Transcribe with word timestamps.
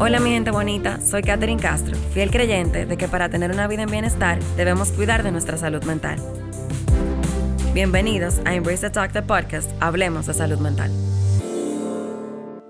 Hola 0.00 0.20
mi 0.20 0.30
gente 0.30 0.52
bonita, 0.52 1.00
soy 1.00 1.22
Katherine 1.22 1.60
Castro, 1.60 1.96
fiel 2.14 2.30
creyente 2.30 2.86
de 2.86 2.96
que 2.96 3.08
para 3.08 3.30
tener 3.30 3.50
una 3.50 3.66
vida 3.66 3.82
en 3.82 3.90
bienestar 3.90 4.38
debemos 4.56 4.92
cuidar 4.92 5.24
de 5.24 5.32
nuestra 5.32 5.56
salud 5.56 5.82
mental. 5.82 6.20
Bienvenidos 7.74 8.40
a 8.44 8.54
Embrace 8.54 8.82
the 8.82 8.90
Talk, 8.90 9.12
the 9.12 9.22
podcast, 9.22 9.68
Hablemos 9.80 10.26
de 10.28 10.34
Salud 10.34 10.60
Mental. 10.60 10.92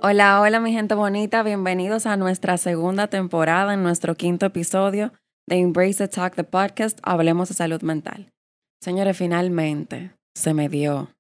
Hola, 0.00 0.40
hola 0.40 0.58
mi 0.58 0.72
gente 0.72 0.94
bonita, 0.94 1.42
bienvenidos 1.42 2.06
a 2.06 2.16
nuestra 2.16 2.56
segunda 2.56 3.08
temporada 3.08 3.74
en 3.74 3.82
nuestro 3.82 4.14
quinto 4.14 4.46
episodio 4.46 5.12
de 5.46 5.56
Embrace 5.56 5.98
the 5.98 6.08
Talk, 6.08 6.34
the 6.34 6.44
podcast, 6.44 6.98
Hablemos 7.02 7.50
de 7.50 7.54
Salud 7.54 7.82
Mental. 7.82 8.30
Señores, 8.80 9.18
finalmente 9.18 10.12
se 10.34 10.54
me 10.54 10.70
dio. 10.70 11.10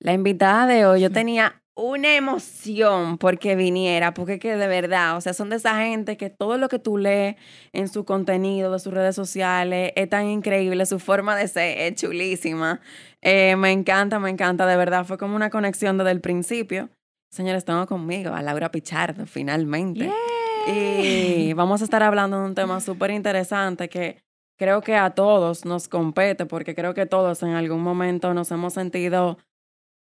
La 0.00 0.12
invitada 0.12 0.66
de 0.66 0.84
hoy, 0.84 1.00
yo 1.00 1.10
tenía 1.10 1.61
una 1.74 2.16
emoción 2.16 3.16
porque 3.18 3.56
viniera, 3.56 4.12
porque 4.12 4.38
que 4.38 4.56
de 4.56 4.66
verdad, 4.66 5.16
o 5.16 5.20
sea, 5.20 5.32
son 5.32 5.48
de 5.50 5.56
esa 5.56 5.76
gente 5.82 6.16
que 6.16 6.28
todo 6.28 6.58
lo 6.58 6.68
que 6.68 6.78
tú 6.78 6.98
lees 6.98 7.36
en 7.72 7.88
su 7.88 8.04
contenido, 8.04 8.72
de 8.72 8.78
sus 8.78 8.92
redes 8.92 9.16
sociales, 9.16 9.92
es 9.96 10.08
tan 10.08 10.26
increíble, 10.26 10.84
su 10.86 10.98
forma 10.98 11.34
de 11.36 11.48
ser 11.48 11.78
es 11.78 11.94
chulísima. 11.94 12.80
Eh, 13.22 13.56
me 13.56 13.72
encanta, 13.72 14.18
me 14.18 14.30
encanta, 14.30 14.66
de 14.66 14.76
verdad, 14.76 15.06
fue 15.06 15.16
como 15.16 15.34
una 15.34 15.50
conexión 15.50 15.96
desde 15.96 16.10
el 16.10 16.20
principio. 16.20 16.90
Señores, 17.30 17.64
tengo 17.64 17.86
conmigo 17.86 18.34
a 18.34 18.42
Laura 18.42 18.70
Pichardo, 18.70 19.24
finalmente. 19.26 20.12
Y 20.66 21.54
vamos 21.54 21.80
a 21.80 21.84
estar 21.84 22.02
hablando 22.02 22.38
de 22.38 22.44
un 22.44 22.54
tema 22.54 22.80
súper 22.80 23.10
interesante 23.10 23.88
que 23.88 24.22
creo 24.58 24.82
que 24.82 24.94
a 24.94 25.10
todos 25.10 25.64
nos 25.64 25.88
compete, 25.88 26.44
porque 26.44 26.74
creo 26.74 26.92
que 26.92 27.06
todos 27.06 27.42
en 27.42 27.54
algún 27.54 27.82
momento 27.82 28.34
nos 28.34 28.50
hemos 28.50 28.74
sentido 28.74 29.38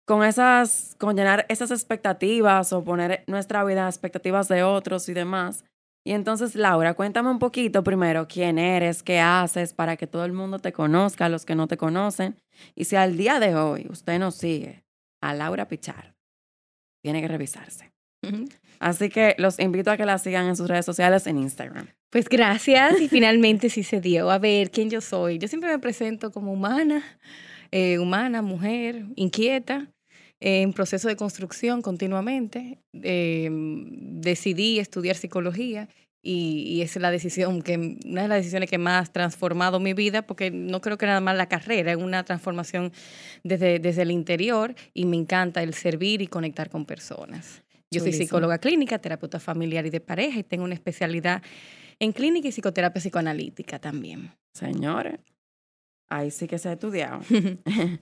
con 0.09 0.23
esas, 0.23 0.95
con 0.97 1.15
llenar 1.15 1.45
esas 1.49 1.69
expectativas 1.69 2.73
o 2.73 2.83
poner 2.83 3.23
nuestra 3.27 3.63
vida 3.63 3.85
a 3.85 3.89
expectativas 3.89 4.47
de 4.47 4.63
otros 4.63 5.07
y 5.07 5.13
demás. 5.13 5.65
Y 6.03 6.13
entonces, 6.13 6.55
Laura, 6.55 6.95
cuéntame 6.95 7.29
un 7.29 7.37
poquito 7.37 7.83
primero 7.83 8.27
quién 8.27 8.57
eres, 8.57 9.03
qué 9.03 9.19
haces 9.19 9.75
para 9.75 9.97
que 9.97 10.07
todo 10.07 10.25
el 10.25 10.33
mundo 10.33 10.57
te 10.57 10.73
conozca, 10.73 11.29
los 11.29 11.45
que 11.45 11.53
no 11.53 11.67
te 11.67 11.77
conocen. 11.77 12.35
Y 12.73 12.85
si 12.85 12.95
al 12.95 13.17
día 13.17 13.39
de 13.39 13.53
hoy 13.53 13.85
usted 13.87 14.17
nos 14.17 14.33
sigue 14.33 14.83
a 15.21 15.35
Laura 15.35 15.67
Pichard, 15.67 16.15
tiene 17.03 17.21
que 17.21 17.27
revisarse. 17.27 17.91
Así 18.79 19.09
que 19.09 19.35
los 19.37 19.59
invito 19.59 19.91
a 19.91 19.97
que 19.97 20.07
la 20.07 20.17
sigan 20.17 20.47
en 20.47 20.55
sus 20.55 20.69
redes 20.69 20.87
sociales 20.87 21.27
en 21.27 21.37
Instagram. 21.37 21.87
Pues 22.09 22.27
gracias 22.27 22.99
y 22.99 23.09
finalmente 23.09 23.69
sí 23.69 23.83
se 23.83 24.01
dio. 24.01 24.31
A 24.31 24.39
ver, 24.39 24.71
¿quién 24.71 24.89
yo 24.89 25.01
soy? 25.01 25.37
Yo 25.37 25.47
siempre 25.47 25.69
me 25.69 25.77
presento 25.77 26.31
como 26.31 26.51
humana, 26.51 27.03
eh, 27.69 27.99
humana, 27.99 28.41
mujer, 28.41 29.05
inquieta, 29.15 29.87
en 30.39 30.73
proceso 30.73 31.07
de 31.07 31.15
construcción 31.15 31.81
continuamente. 31.81 32.79
Em, 32.93 34.21
decidí 34.21 34.79
estudiar 34.79 35.15
psicología 35.15 35.89
y, 36.21 36.81
esa 36.81 36.99
es 36.99 37.01
la 37.01 37.11
decisión 37.11 37.61
que, 37.61 37.77
una 38.05 38.23
de 38.23 38.27
las 38.27 38.39
decisiones 38.39 38.69
que 38.69 38.77
más 38.77 39.09
ha 39.09 39.11
transformado 39.11 39.79
mi 39.79 39.93
vida, 39.93 40.23
porque 40.23 40.51
no 40.51 40.81
creo 40.81 40.97
que 40.97 41.05
nada 41.05 41.21
más 41.21 41.35
la 41.37 41.47
carrera, 41.47 41.91
es 41.91 41.97
una 41.97 42.23
transformación 42.23 42.91
desde, 43.43 43.79
desde 43.79 44.01
el 44.01 44.11
interior 44.11 44.75
y 44.93 45.05
me 45.05 45.15
encanta 45.15 45.63
el 45.63 45.73
servir 45.73 46.21
y 46.21 46.27
conectar 46.27 46.69
con 46.69 46.85
personas. 46.85 47.63
Yo 47.91 48.01
soy 48.01 48.13
psicóloga 48.13 48.59
clínica, 48.59 48.99
terapeuta 48.99 49.39
familiar 49.39 49.85
y 49.85 49.89
de 49.89 49.99
pareja 49.99 50.39
y 50.39 50.43
tengo 50.43 50.63
una 50.63 50.75
especialidad 50.75 51.41
en 51.99 52.11
clínica 52.11 52.47
y 52.47 52.51
psicoterapia 52.51 53.01
psicoanalítica 53.01 53.79
también. 53.79 54.31
Señores, 54.53 55.19
ahí 56.07 56.29
sí 56.29 56.47
que 56.47 56.59
se 56.59 56.69
ha 56.69 56.73
estudiado. 56.73 57.21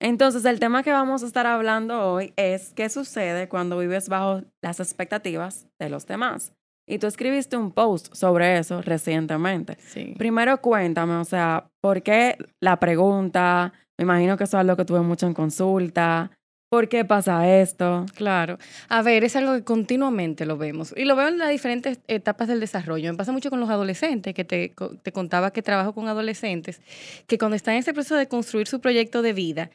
Entonces, 0.00 0.46
el 0.46 0.58
tema 0.58 0.82
que 0.82 0.92
vamos 0.92 1.22
a 1.22 1.26
estar 1.26 1.46
hablando 1.46 2.12
hoy 2.12 2.32
es 2.36 2.72
qué 2.74 2.88
sucede 2.88 3.48
cuando 3.48 3.78
vives 3.78 4.08
bajo 4.08 4.42
las 4.62 4.80
expectativas 4.80 5.68
de 5.78 5.90
los 5.90 6.06
demás. 6.06 6.54
Y 6.88 6.98
tú 6.98 7.06
escribiste 7.06 7.56
un 7.58 7.70
post 7.70 8.12
sobre 8.14 8.58
eso 8.58 8.80
recientemente. 8.80 9.76
Sí. 9.78 10.14
Primero 10.16 10.60
cuéntame, 10.60 11.14
o 11.16 11.24
sea, 11.24 11.68
¿por 11.82 12.02
qué 12.02 12.36
la 12.60 12.80
pregunta? 12.80 13.74
Me 13.98 14.04
imagino 14.04 14.38
que 14.38 14.44
eso 14.44 14.56
es 14.56 14.60
algo 14.62 14.74
que 14.74 14.86
tuve 14.86 15.00
mucho 15.00 15.26
en 15.26 15.34
consulta. 15.34 16.30
¿Por 16.70 16.88
qué 16.88 17.04
pasa 17.04 17.46
esto? 17.60 18.06
Claro. 18.14 18.56
A 18.88 19.02
ver, 19.02 19.22
es 19.24 19.36
algo 19.36 19.52
que 19.52 19.64
continuamente 19.64 20.46
lo 20.46 20.56
vemos. 20.56 20.94
Y 20.96 21.04
lo 21.04 21.14
veo 21.14 21.28
en 21.28 21.36
las 21.36 21.50
diferentes 21.50 22.00
etapas 22.08 22.48
del 22.48 22.60
desarrollo. 22.60 23.12
Me 23.12 23.18
pasa 23.18 23.32
mucho 23.32 23.50
con 23.50 23.60
los 23.60 23.68
adolescentes, 23.68 24.32
que 24.32 24.44
te, 24.44 24.72
te 25.02 25.12
contaba 25.12 25.52
que 25.52 25.62
trabajo 25.62 25.92
con 25.92 26.08
adolescentes, 26.08 26.80
que 27.26 27.38
cuando 27.38 27.56
están 27.56 27.74
en 27.74 27.80
ese 27.80 27.92
proceso 27.92 28.14
de 28.14 28.28
construir 28.28 28.66
su 28.66 28.80
proyecto 28.80 29.20
de 29.20 29.32
vida, 29.32 29.70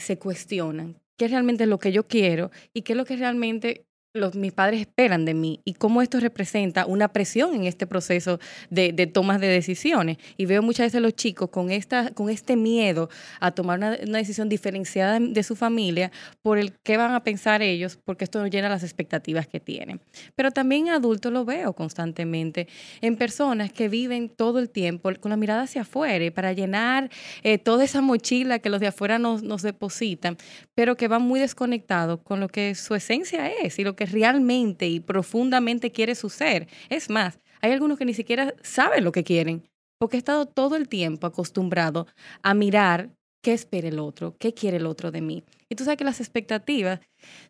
se 0.00 0.18
cuestionan 0.18 1.00
qué 1.16 1.26
es 1.26 1.30
realmente 1.30 1.66
lo 1.66 1.78
que 1.78 1.92
yo 1.92 2.06
quiero 2.06 2.50
y 2.72 2.82
qué 2.82 2.94
es 2.94 2.96
lo 2.96 3.04
que 3.04 3.16
realmente 3.16 3.86
los, 4.12 4.34
mis 4.34 4.52
padres 4.52 4.80
esperan 4.80 5.24
de 5.24 5.34
mí 5.34 5.60
y 5.64 5.74
cómo 5.74 6.02
esto 6.02 6.18
representa 6.18 6.84
una 6.84 7.08
presión 7.08 7.54
en 7.54 7.64
este 7.64 7.86
proceso 7.86 8.40
de, 8.68 8.92
de 8.92 9.06
tomas 9.06 9.40
de 9.40 9.46
decisiones. 9.46 10.18
Y 10.36 10.46
veo 10.46 10.62
muchas 10.62 10.86
veces 10.86 11.00
los 11.00 11.14
chicos 11.14 11.50
con, 11.50 11.70
esta, 11.70 12.10
con 12.10 12.28
este 12.28 12.56
miedo 12.56 13.08
a 13.38 13.52
tomar 13.52 13.78
una, 13.78 13.96
una, 14.02 14.18
decisión 14.18 14.48
diferenciada 14.48 15.20
de 15.20 15.42
su 15.44 15.54
familia 15.54 16.10
por 16.42 16.58
el 16.58 16.72
qué 16.82 16.96
van 16.96 17.14
a 17.14 17.22
pensar 17.22 17.62
ellos, 17.62 17.98
porque 18.04 18.24
esto 18.24 18.40
no 18.40 18.48
llena 18.48 18.68
las 18.68 18.82
expectativas 18.82 19.46
que 19.46 19.60
tienen. 19.60 20.00
Pero 20.34 20.50
también 20.50 20.88
adultos 20.88 21.32
lo 21.32 21.44
veo 21.44 21.72
constantemente, 21.72 22.66
en 23.00 23.16
personas 23.16 23.72
que 23.72 23.88
viven 23.88 24.28
todo 24.28 24.58
el 24.58 24.70
tiempo 24.70 25.10
con 25.20 25.30
la 25.30 25.36
mirada 25.36 25.62
hacia 25.62 25.82
afuera 25.82 26.24
y 26.24 26.30
para 26.30 26.52
llenar 26.52 27.10
eh, 27.42 27.58
toda 27.58 27.84
esa 27.84 28.00
mochila 28.00 28.58
que 28.58 28.70
los 28.70 28.80
de 28.80 28.88
afuera 28.88 29.18
nos, 29.18 29.42
nos 29.42 29.62
depositan, 29.62 30.36
pero 30.74 30.96
que 30.96 31.06
van 31.06 31.22
muy 31.22 31.38
desconectados 31.38 32.20
con 32.20 32.40
lo 32.40 32.48
que 32.48 32.74
su 32.74 32.94
esencia 32.96 33.48
es 33.48 33.78
y 33.78 33.84
lo 33.84 33.94
que 33.94 33.99
que 34.00 34.06
realmente 34.06 34.88
y 34.88 34.98
profundamente 34.98 35.92
quiere 35.92 36.14
su 36.14 36.30
ser. 36.30 36.68
Es 36.88 37.10
más, 37.10 37.38
hay 37.60 37.72
algunos 37.72 37.98
que 37.98 38.06
ni 38.06 38.14
siquiera 38.14 38.54
saben 38.62 39.04
lo 39.04 39.12
que 39.12 39.24
quieren, 39.24 39.68
porque 39.98 40.16
he 40.16 40.18
estado 40.18 40.46
todo 40.46 40.76
el 40.76 40.88
tiempo 40.88 41.26
acostumbrado 41.26 42.06
a 42.40 42.54
mirar 42.54 43.10
qué 43.42 43.52
espera 43.52 43.88
el 43.88 43.98
otro, 43.98 44.34
qué 44.38 44.54
quiere 44.54 44.78
el 44.78 44.86
otro 44.86 45.10
de 45.10 45.20
mí. 45.20 45.44
Y 45.68 45.74
tú 45.74 45.84
sabes 45.84 45.98
que 45.98 46.04
las 46.04 46.18
expectativas 46.18 47.00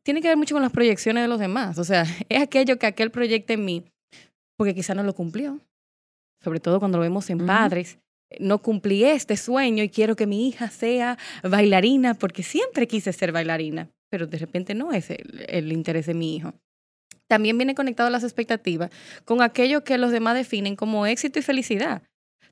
tienen 0.02 0.24
que 0.24 0.28
ver 0.28 0.36
mucho 0.36 0.56
con 0.56 0.62
las 0.62 0.72
proyecciones 0.72 1.22
de 1.22 1.28
los 1.28 1.38
demás. 1.38 1.78
O 1.78 1.84
sea, 1.84 2.02
es 2.28 2.42
aquello 2.42 2.80
que 2.80 2.86
aquel 2.86 3.12
proyecta 3.12 3.52
en 3.52 3.64
mí, 3.64 3.84
porque 4.56 4.74
quizá 4.74 4.96
no 4.96 5.04
lo 5.04 5.14
cumplió. 5.14 5.60
Sobre 6.42 6.58
todo 6.58 6.80
cuando 6.80 6.98
lo 6.98 7.02
vemos 7.02 7.30
en 7.30 7.46
padres. 7.46 7.98
No 8.40 8.58
cumplí 8.58 9.04
este 9.04 9.36
sueño 9.36 9.84
y 9.84 9.88
quiero 9.88 10.16
que 10.16 10.26
mi 10.26 10.48
hija 10.48 10.68
sea 10.68 11.16
bailarina 11.44 12.14
porque 12.14 12.42
siempre 12.42 12.88
quise 12.88 13.12
ser 13.12 13.30
bailarina 13.30 13.88
pero 14.10 14.26
de 14.26 14.38
repente 14.38 14.74
no 14.74 14.92
es 14.92 15.08
el, 15.10 15.72
interés 15.72 16.06
de 16.06 16.14
mi 16.14 16.36
hijo. 16.36 16.52
También 17.28 17.56
viene 17.56 17.74
conectado 17.74 18.08
a 18.08 18.10
las 18.10 18.24
expectativas 18.24 18.90
con 19.24 19.40
aquello 19.40 19.84
que 19.84 19.96
los 19.96 20.10
demás 20.10 20.34
definen 20.34 20.76
como 20.76 21.06
éxito 21.06 21.38
y 21.38 21.42
felicidad. 21.42 22.02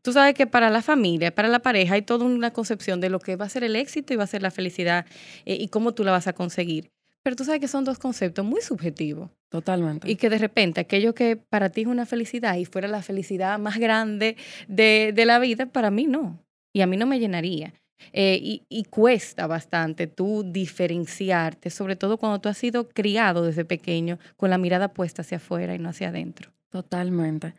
Tú 0.03 0.13
sabes 0.13 0.35
que 0.35 0.47
para 0.47 0.71
la 0.71 0.81
familia, 0.81 1.35
para 1.35 1.49
la 1.49 1.59
pareja, 1.59 1.95
hay 1.95 2.03
toda 2.03 2.25
una 2.25 2.53
concepción 2.53 3.01
de 3.01 3.11
lo 3.11 3.19
que 3.19 3.35
va 3.35 3.47
a 3.47 3.49
ser 3.49 3.65
el 3.65 3.75
éxito 3.75 4.15
y 4.15 4.17
va 4.17 4.25
a 4.25 4.29
ser 4.29 4.43
la 4.43 4.53
felicidad 4.53 5.05
eh, 5.45 5.57
y 5.61 5.69
cómo 5.69 5.93
tú 5.93 6.05
la 6.05 6.13
vas 6.13 6.29
a 6.29 6.33
conseguir. 6.33 6.93
Pero 7.25 7.35
tú 7.35 7.45
sabes 7.45 7.61
que 7.61 7.69
son 7.69 7.85
dos 7.85 7.99
conceptos 7.99 8.45
muy 8.45 8.61
subjetivos. 8.63 9.31
Totalmente. 9.49 10.09
Y 10.09 10.15
que 10.15 10.31
de 10.31 10.39
repente 10.39 10.81
aquello 10.81 11.15
que 11.15 11.37
para 11.37 11.71
ti 11.71 11.81
es 11.81 11.87
una 11.89 12.07
felicidad 12.07 12.57
y 12.57 12.65
fuera 12.65 12.87
la 12.87 13.03
felicidad 13.03 13.59
más 13.59 13.79
grande 13.79 14.37
de, 14.69 15.13
de 15.15 15.25
la 15.27 15.41
vida, 15.41 15.67
para 15.67 15.91
mí 15.91 16.07
no. 16.07 16.43
Y 16.73 16.83
a 16.83 16.87
mí 16.87 16.97
no 16.97 17.07
me 17.07 17.19
llenaría. 17.19 17.75
Eh, 18.13 18.39
y, 18.41 18.67
y, 18.69 18.85
cuesta 18.85 19.47
bastante 19.47 20.07
tú 20.07 20.45
diferenciarte, 20.45 21.71
sobre 21.71 21.97
todo 21.97 22.17
cuando 22.17 22.41
tú 22.41 22.49
has 22.49 22.57
sido 22.57 22.89
criado 22.89 23.45
desde 23.45 23.65
pequeño 23.65 24.19
con 24.37 24.51
la 24.51 24.59
mirada 24.59 24.89
puesta 24.89 25.23
hacia 25.23 25.39
afuera 25.39 25.75
y 25.75 25.79
no 25.79 25.89
hacia 25.89 26.09
adentro. 26.09 26.51
Totalmente. 26.71 27.55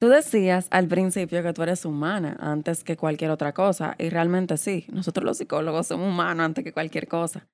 Tú 0.00 0.08
decías 0.08 0.66
al 0.70 0.86
principio 0.88 1.42
que 1.42 1.52
tú 1.52 1.62
eres 1.62 1.84
humana 1.84 2.36
antes 2.40 2.84
que 2.84 2.96
cualquier 2.96 3.30
otra 3.30 3.52
cosa, 3.52 3.94
y 3.98 4.10
realmente 4.10 4.56
sí, 4.56 4.86
nosotros 4.92 5.24
los 5.24 5.38
psicólogos 5.38 5.86
somos 5.86 6.08
humanos 6.08 6.44
antes 6.44 6.64
que 6.64 6.72
cualquier 6.72 7.08
cosa. 7.08 7.46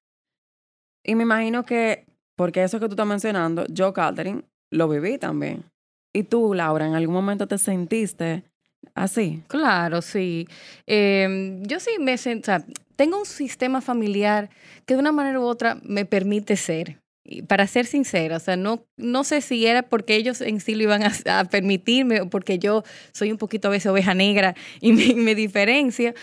Y 1.05 1.15
me 1.15 1.23
imagino 1.23 1.65
que, 1.65 2.06
porque 2.37 2.62
eso 2.65 2.81
que 2.81 2.87
tú 2.87 2.94
estás 2.94 3.06
mencionando, 3.06 3.67
yo, 3.69 3.93
Catherine, 3.93 4.43
lo 4.73 4.88
viví 4.88 5.19
también. 5.19 5.65
Y 6.12 6.25
tú, 6.25 6.55
Laura, 6.55 6.87
en 6.87 6.94
algún 6.94 7.15
momento 7.15 7.47
te 7.47 7.56
sentiste 7.56 8.50
Así. 8.94 9.43
Claro, 9.49 10.03
sí. 10.03 10.47
Eh, 10.87 11.59
yo 11.62 11.81
sí 11.81 11.91
me 12.00 12.15
o 12.15 12.19
sea, 12.19 12.65
tengo 12.97 13.19
un 13.19 13.27
sistema 13.27 13.81
familiar 13.81 14.50
que 14.87 14.94
de 14.94 15.00
una 15.00 15.12
manera 15.12 15.41
u 15.41 15.44
otra 15.44 15.79
me 15.82 16.05
permite 16.05 16.56
ser. 16.56 17.00
Y 17.25 17.43
para 17.43 17.67
ser 17.67 17.87
sincera, 17.87 18.38
o 18.38 18.41
sea, 18.41 18.56
no, 18.56 18.85
no 18.97 19.25
sé 19.25 19.41
si 19.41 19.67
era 19.67 19.82
porque 19.82 20.17
ellos 20.17 20.41
en 20.41 20.61
sí 20.61 20.75
lo 20.75 20.82
iban 20.82 21.03
a, 21.05 21.44
permitirme 21.50 22.23
o 22.23 22.31
porque 22.31 22.59
yo 22.59 22.82
soy 23.12 23.31
un 23.31 23.38
poquito 23.38 23.69
a 23.69 23.71
veces 23.71 23.91
oveja 23.91 24.15
negra 24.15 24.55
y 24.81 24.93
me, 24.93 25.15
me 25.15 25.35
diferencia, 25.35 26.15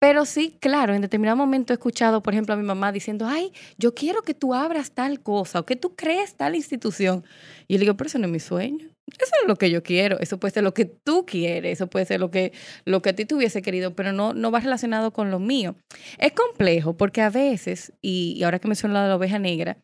pero 0.00 0.24
sí, 0.24 0.56
claro, 0.60 0.94
en 0.94 1.02
determinado 1.02 1.36
momento 1.36 1.72
he 1.72 1.76
escuchado, 1.76 2.22
por 2.22 2.32
ejemplo, 2.32 2.54
a 2.54 2.56
mi 2.58 2.64
mamá 2.64 2.90
diciendo, 2.90 3.26
ay, 3.28 3.52
yo 3.78 3.94
quiero 3.94 4.22
que 4.22 4.34
tú 4.34 4.54
abras 4.54 4.92
tal 4.92 5.20
cosa 5.22 5.60
o 5.60 5.66
que 5.66 5.76
tú 5.76 5.94
crees 5.94 6.34
tal 6.36 6.54
institución. 6.56 7.24
Y 7.68 7.74
yo 7.74 7.78
le 7.78 7.84
digo, 7.84 7.96
pero 7.96 8.08
eso 8.08 8.18
no 8.18 8.26
es 8.26 8.32
mi 8.32 8.40
sueño. 8.40 8.89
Eso 9.06 9.32
es 9.42 9.48
lo 9.48 9.56
que 9.56 9.70
yo 9.70 9.82
quiero. 9.82 10.18
Eso 10.20 10.38
puede 10.38 10.54
ser 10.54 10.64
lo 10.64 10.74
que 10.74 10.84
tú 10.84 11.26
quieres. 11.26 11.72
Eso 11.72 11.88
puede 11.88 12.06
ser 12.06 12.20
lo 12.20 12.30
que, 12.30 12.52
lo 12.84 13.02
que 13.02 13.10
a 13.10 13.12
ti 13.14 13.24
te 13.24 13.34
hubiese 13.34 13.62
querido, 13.62 13.94
pero 13.94 14.12
no, 14.12 14.34
no 14.34 14.50
va 14.50 14.60
relacionado 14.60 15.12
con 15.12 15.30
lo 15.30 15.38
mío. 15.38 15.76
Es 16.18 16.32
complejo 16.32 16.96
porque 16.96 17.22
a 17.22 17.30
veces, 17.30 17.92
y, 18.00 18.42
ahora 18.42 18.58
que 18.58 18.68
menciono 18.68 18.94
la 18.94 19.02
de 19.02 19.08
la 19.08 19.16
oveja 19.16 19.38
negra, 19.38 19.78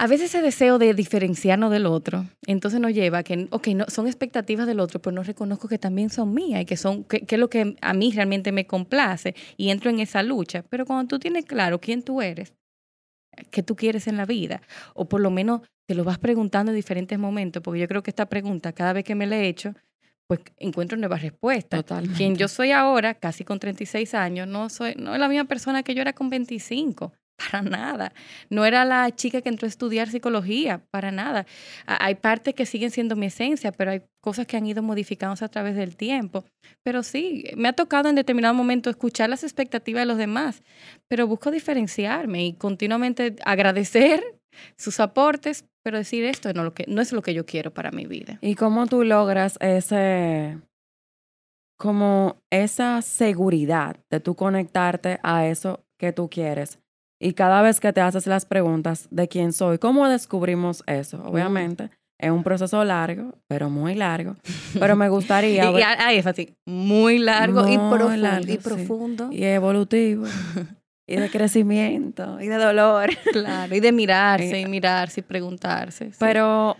a 0.00 0.06
veces 0.06 0.26
ese 0.32 0.42
deseo 0.42 0.78
de 0.78 0.94
diferenciarnos 0.94 1.72
del 1.72 1.84
otro, 1.84 2.26
entonces 2.46 2.78
nos 2.78 2.94
lleva 2.94 3.18
a 3.18 3.22
que, 3.24 3.48
ok, 3.50 3.68
no, 3.68 3.84
son 3.88 4.06
expectativas 4.06 4.66
del 4.68 4.78
otro, 4.78 5.02
pero 5.02 5.12
no 5.12 5.24
reconozco 5.24 5.66
que 5.66 5.78
también 5.78 6.08
son 6.08 6.32
mías 6.32 6.62
y 6.62 6.64
que 6.66 6.76
son, 6.76 7.02
que, 7.02 7.26
es 7.28 7.38
lo 7.38 7.50
que 7.50 7.74
a 7.80 7.94
mí 7.94 8.12
realmente 8.12 8.52
me 8.52 8.66
complace 8.66 9.34
y 9.56 9.70
entro 9.70 9.90
en 9.90 9.98
esa 9.98 10.22
lucha. 10.22 10.64
Pero 10.68 10.86
cuando 10.86 11.08
tú 11.08 11.18
tienes 11.18 11.44
claro 11.46 11.80
quién 11.80 12.02
tú 12.02 12.22
eres, 12.22 12.52
qué 13.50 13.62
tú 13.62 13.76
quieres 13.76 14.06
en 14.06 14.16
la 14.16 14.26
vida, 14.26 14.62
o 14.94 15.08
por 15.08 15.20
lo 15.20 15.30
menos 15.30 15.62
te 15.86 15.94
lo 15.94 16.04
vas 16.04 16.18
preguntando 16.18 16.70
en 16.72 16.76
diferentes 16.76 17.18
momentos, 17.18 17.62
porque 17.62 17.80
yo 17.80 17.88
creo 17.88 18.02
que 18.02 18.10
esta 18.10 18.26
pregunta, 18.26 18.72
cada 18.72 18.92
vez 18.92 19.04
que 19.04 19.14
me 19.14 19.26
la 19.26 19.36
he 19.38 19.48
hecho, 19.48 19.74
pues 20.26 20.40
encuentro 20.58 20.98
nuevas 20.98 21.22
respuestas. 21.22 21.80
Totalmente. 21.80 22.16
Quien 22.16 22.36
yo 22.36 22.48
soy 22.48 22.70
ahora, 22.70 23.14
casi 23.14 23.44
con 23.44 23.58
36 23.58 24.14
años, 24.14 24.46
no 24.46 24.68
soy 24.68 24.94
no 24.96 25.14
es 25.14 25.20
la 25.20 25.28
misma 25.28 25.46
persona 25.46 25.82
que 25.82 25.94
yo 25.94 26.02
era 26.02 26.12
con 26.12 26.28
25. 26.28 27.12
Para 27.38 27.62
nada. 27.62 28.12
No 28.50 28.64
era 28.64 28.84
la 28.84 29.14
chica 29.14 29.40
que 29.40 29.48
entró 29.48 29.66
a 29.66 29.68
estudiar 29.68 30.08
psicología, 30.08 30.82
para 30.90 31.12
nada. 31.12 31.46
Hay 31.86 32.16
partes 32.16 32.54
que 32.54 32.66
siguen 32.66 32.90
siendo 32.90 33.14
mi 33.14 33.26
esencia, 33.26 33.70
pero 33.70 33.92
hay 33.92 34.02
cosas 34.20 34.46
que 34.46 34.56
han 34.56 34.66
ido 34.66 34.82
modificándose 34.82 35.44
a 35.44 35.48
través 35.48 35.76
del 35.76 35.96
tiempo. 35.96 36.44
Pero 36.82 37.04
sí, 37.04 37.44
me 37.56 37.68
ha 37.68 37.72
tocado 37.72 38.08
en 38.08 38.16
determinado 38.16 38.54
momento 38.54 38.90
escuchar 38.90 39.30
las 39.30 39.44
expectativas 39.44 40.02
de 40.02 40.06
los 40.06 40.18
demás, 40.18 40.62
pero 41.06 41.28
busco 41.28 41.52
diferenciarme 41.52 42.44
y 42.44 42.52
continuamente 42.54 43.36
agradecer 43.44 44.22
sus 44.76 44.98
aportes, 44.98 45.64
pero 45.84 45.98
decir 45.98 46.24
esto 46.24 46.52
no, 46.52 46.64
lo 46.64 46.74
que, 46.74 46.86
no 46.88 47.00
es 47.00 47.12
lo 47.12 47.22
que 47.22 47.34
yo 47.34 47.46
quiero 47.46 47.72
para 47.72 47.92
mi 47.92 48.06
vida. 48.06 48.38
¿Y 48.40 48.56
cómo 48.56 48.88
tú 48.88 49.04
logras 49.04 49.58
ese, 49.60 50.58
como 51.78 52.42
esa 52.50 53.00
seguridad 53.00 53.96
de 54.10 54.18
tú 54.18 54.34
conectarte 54.34 55.20
a 55.22 55.46
eso 55.46 55.84
que 55.98 56.12
tú 56.12 56.28
quieres? 56.28 56.80
Y 57.20 57.32
cada 57.32 57.62
vez 57.62 57.80
que 57.80 57.92
te 57.92 58.00
haces 58.00 58.26
las 58.26 58.46
preguntas 58.46 59.08
de 59.10 59.26
quién 59.28 59.52
soy, 59.52 59.78
¿cómo 59.78 60.08
descubrimos 60.08 60.84
eso? 60.86 61.22
Obviamente, 61.24 61.90
es 62.20 62.30
un 62.30 62.42
proceso 62.42 62.82
largo, 62.84 63.34
pero 63.48 63.70
muy 63.70 63.94
largo. 63.94 64.36
Pero 64.78 64.96
me 64.96 65.08
gustaría... 65.08 65.70
y, 66.12 66.16
es 66.16 66.26
así, 66.26 66.54
muy 66.66 67.18
largo 67.18 67.68
y 67.68 67.76
profundo. 67.76 68.52
y, 68.52 68.58
profundo. 68.58 69.28
y 69.30 69.44
evolutivo. 69.44 70.26
y 71.08 71.16
de 71.16 71.30
crecimiento, 71.30 72.40
y 72.40 72.48
de 72.48 72.56
dolor. 72.56 73.10
Claro, 73.32 73.74
y 73.74 73.80
de 73.80 73.92
mirarse, 73.92 74.60
y 74.60 74.66
mirarse, 74.66 75.20
y 75.20 75.22
preguntarse. 75.22 76.10
Pero, 76.18 76.76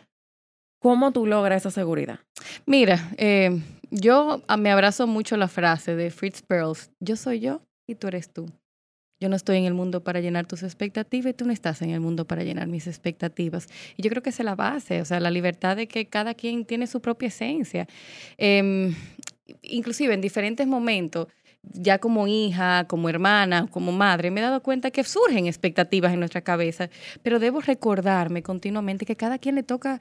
¿cómo 0.80 1.12
tú 1.12 1.26
logras 1.26 1.62
esa 1.62 1.70
seguridad? 1.70 2.18
Mira, 2.66 3.10
eh, 3.16 3.62
yo 3.90 4.42
me 4.58 4.70
abrazo 4.70 5.06
mucho 5.06 5.36
la 5.36 5.48
frase 5.48 5.94
de 5.94 6.10
Fritz 6.10 6.42
Perls, 6.42 6.90
yo 7.00 7.16
soy 7.16 7.40
yo 7.40 7.62
y 7.88 7.94
tú 7.94 8.08
eres 8.08 8.32
tú. 8.32 8.46
Yo 9.20 9.28
no 9.28 9.36
estoy 9.36 9.58
en 9.58 9.64
el 9.64 9.74
mundo 9.74 10.04
para 10.04 10.20
llenar 10.20 10.46
tus 10.46 10.62
expectativas 10.62 11.30
y 11.30 11.34
tú 11.34 11.44
no 11.44 11.52
estás 11.52 11.82
en 11.82 11.90
el 11.90 12.00
mundo 12.00 12.24
para 12.26 12.44
llenar 12.44 12.68
mis 12.68 12.86
expectativas. 12.86 13.66
Y 13.96 14.02
yo 14.02 14.10
creo 14.10 14.22
que 14.22 14.30
esa 14.30 14.42
es 14.42 14.46
la 14.46 14.54
base, 14.54 15.00
o 15.00 15.04
sea, 15.04 15.18
la 15.18 15.30
libertad 15.30 15.76
de 15.76 15.88
que 15.88 16.06
cada 16.06 16.34
quien 16.34 16.64
tiene 16.64 16.86
su 16.86 17.00
propia 17.00 17.28
esencia. 17.28 17.88
Em, 18.36 18.94
inclusive 19.62 20.14
en 20.14 20.20
diferentes 20.20 20.66
momentos, 20.66 21.28
ya 21.62 21.98
como 21.98 22.28
hija, 22.28 22.86
como 22.86 23.08
hermana, 23.08 23.66
como 23.70 23.92
madre, 23.92 24.30
me 24.30 24.40
he 24.40 24.42
dado 24.42 24.62
cuenta 24.62 24.90
que 24.90 25.04
surgen 25.04 25.46
expectativas 25.46 26.12
en 26.12 26.20
nuestra 26.20 26.42
cabeza, 26.42 26.88
pero 27.22 27.38
debo 27.38 27.60
recordarme 27.60 28.42
continuamente 28.42 29.04
que 29.04 29.16
cada 29.16 29.38
quien 29.38 29.56
le 29.56 29.62
toca 29.62 30.00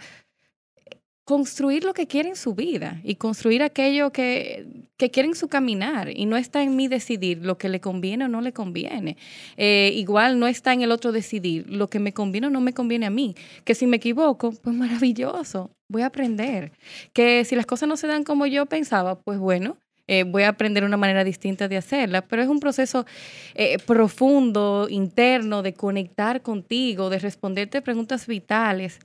construir 1.27 1.83
lo 1.83 1.93
que 1.93 2.07
quiere 2.07 2.29
en 2.29 2.37
su 2.37 2.55
vida 2.55 3.01
y 3.03 3.15
construir 3.15 3.61
aquello 3.61 4.13
que, 4.13 4.65
que 4.95 5.11
quiere 5.11 5.27
en 5.27 5.35
su 5.35 5.49
caminar. 5.49 6.09
Y 6.15 6.25
no 6.25 6.37
está 6.37 6.63
en 6.63 6.77
mí 6.77 6.87
decidir 6.87 7.45
lo 7.45 7.57
que 7.57 7.67
le 7.67 7.81
conviene 7.81 8.23
o 8.23 8.27
no 8.29 8.39
le 8.39 8.53
conviene. 8.53 9.17
Eh, 9.57 9.91
igual 9.95 10.39
no 10.39 10.47
está 10.47 10.71
en 10.71 10.83
el 10.83 10.91
otro 10.93 11.11
decidir 11.11 11.69
lo 11.69 11.89
que 11.89 11.99
me 11.99 12.13
conviene 12.13 12.47
o 12.47 12.49
no 12.49 12.61
me 12.61 12.71
conviene 12.71 13.07
a 13.07 13.09
mí. 13.09 13.35
Que 13.65 13.75
si 13.75 13.87
me 13.87 13.97
equivoco, 13.97 14.53
pues 14.53 14.73
maravilloso, 14.73 15.69
voy 15.89 16.03
a 16.03 16.05
aprender. 16.05 16.71
Que 17.11 17.43
si 17.43 17.57
las 17.57 17.65
cosas 17.65 17.89
no 17.89 17.97
se 17.97 18.07
dan 18.07 18.23
como 18.23 18.45
yo 18.45 18.65
pensaba, 18.65 19.19
pues 19.19 19.37
bueno, 19.37 19.75
eh, 20.07 20.23
voy 20.23 20.43
a 20.43 20.47
aprender 20.47 20.85
una 20.85 20.95
manera 20.95 21.25
distinta 21.25 21.67
de 21.67 21.75
hacerla, 21.75 22.21
pero 22.21 22.41
es 22.41 22.47
un 22.47 22.61
proceso 22.61 23.05
eh, 23.53 23.79
profundo, 23.85 24.87
interno, 24.89 25.61
de 25.61 25.73
conectar 25.73 26.41
contigo, 26.41 27.09
de 27.09 27.19
responderte 27.19 27.81
preguntas 27.81 28.27
vitales 28.27 28.99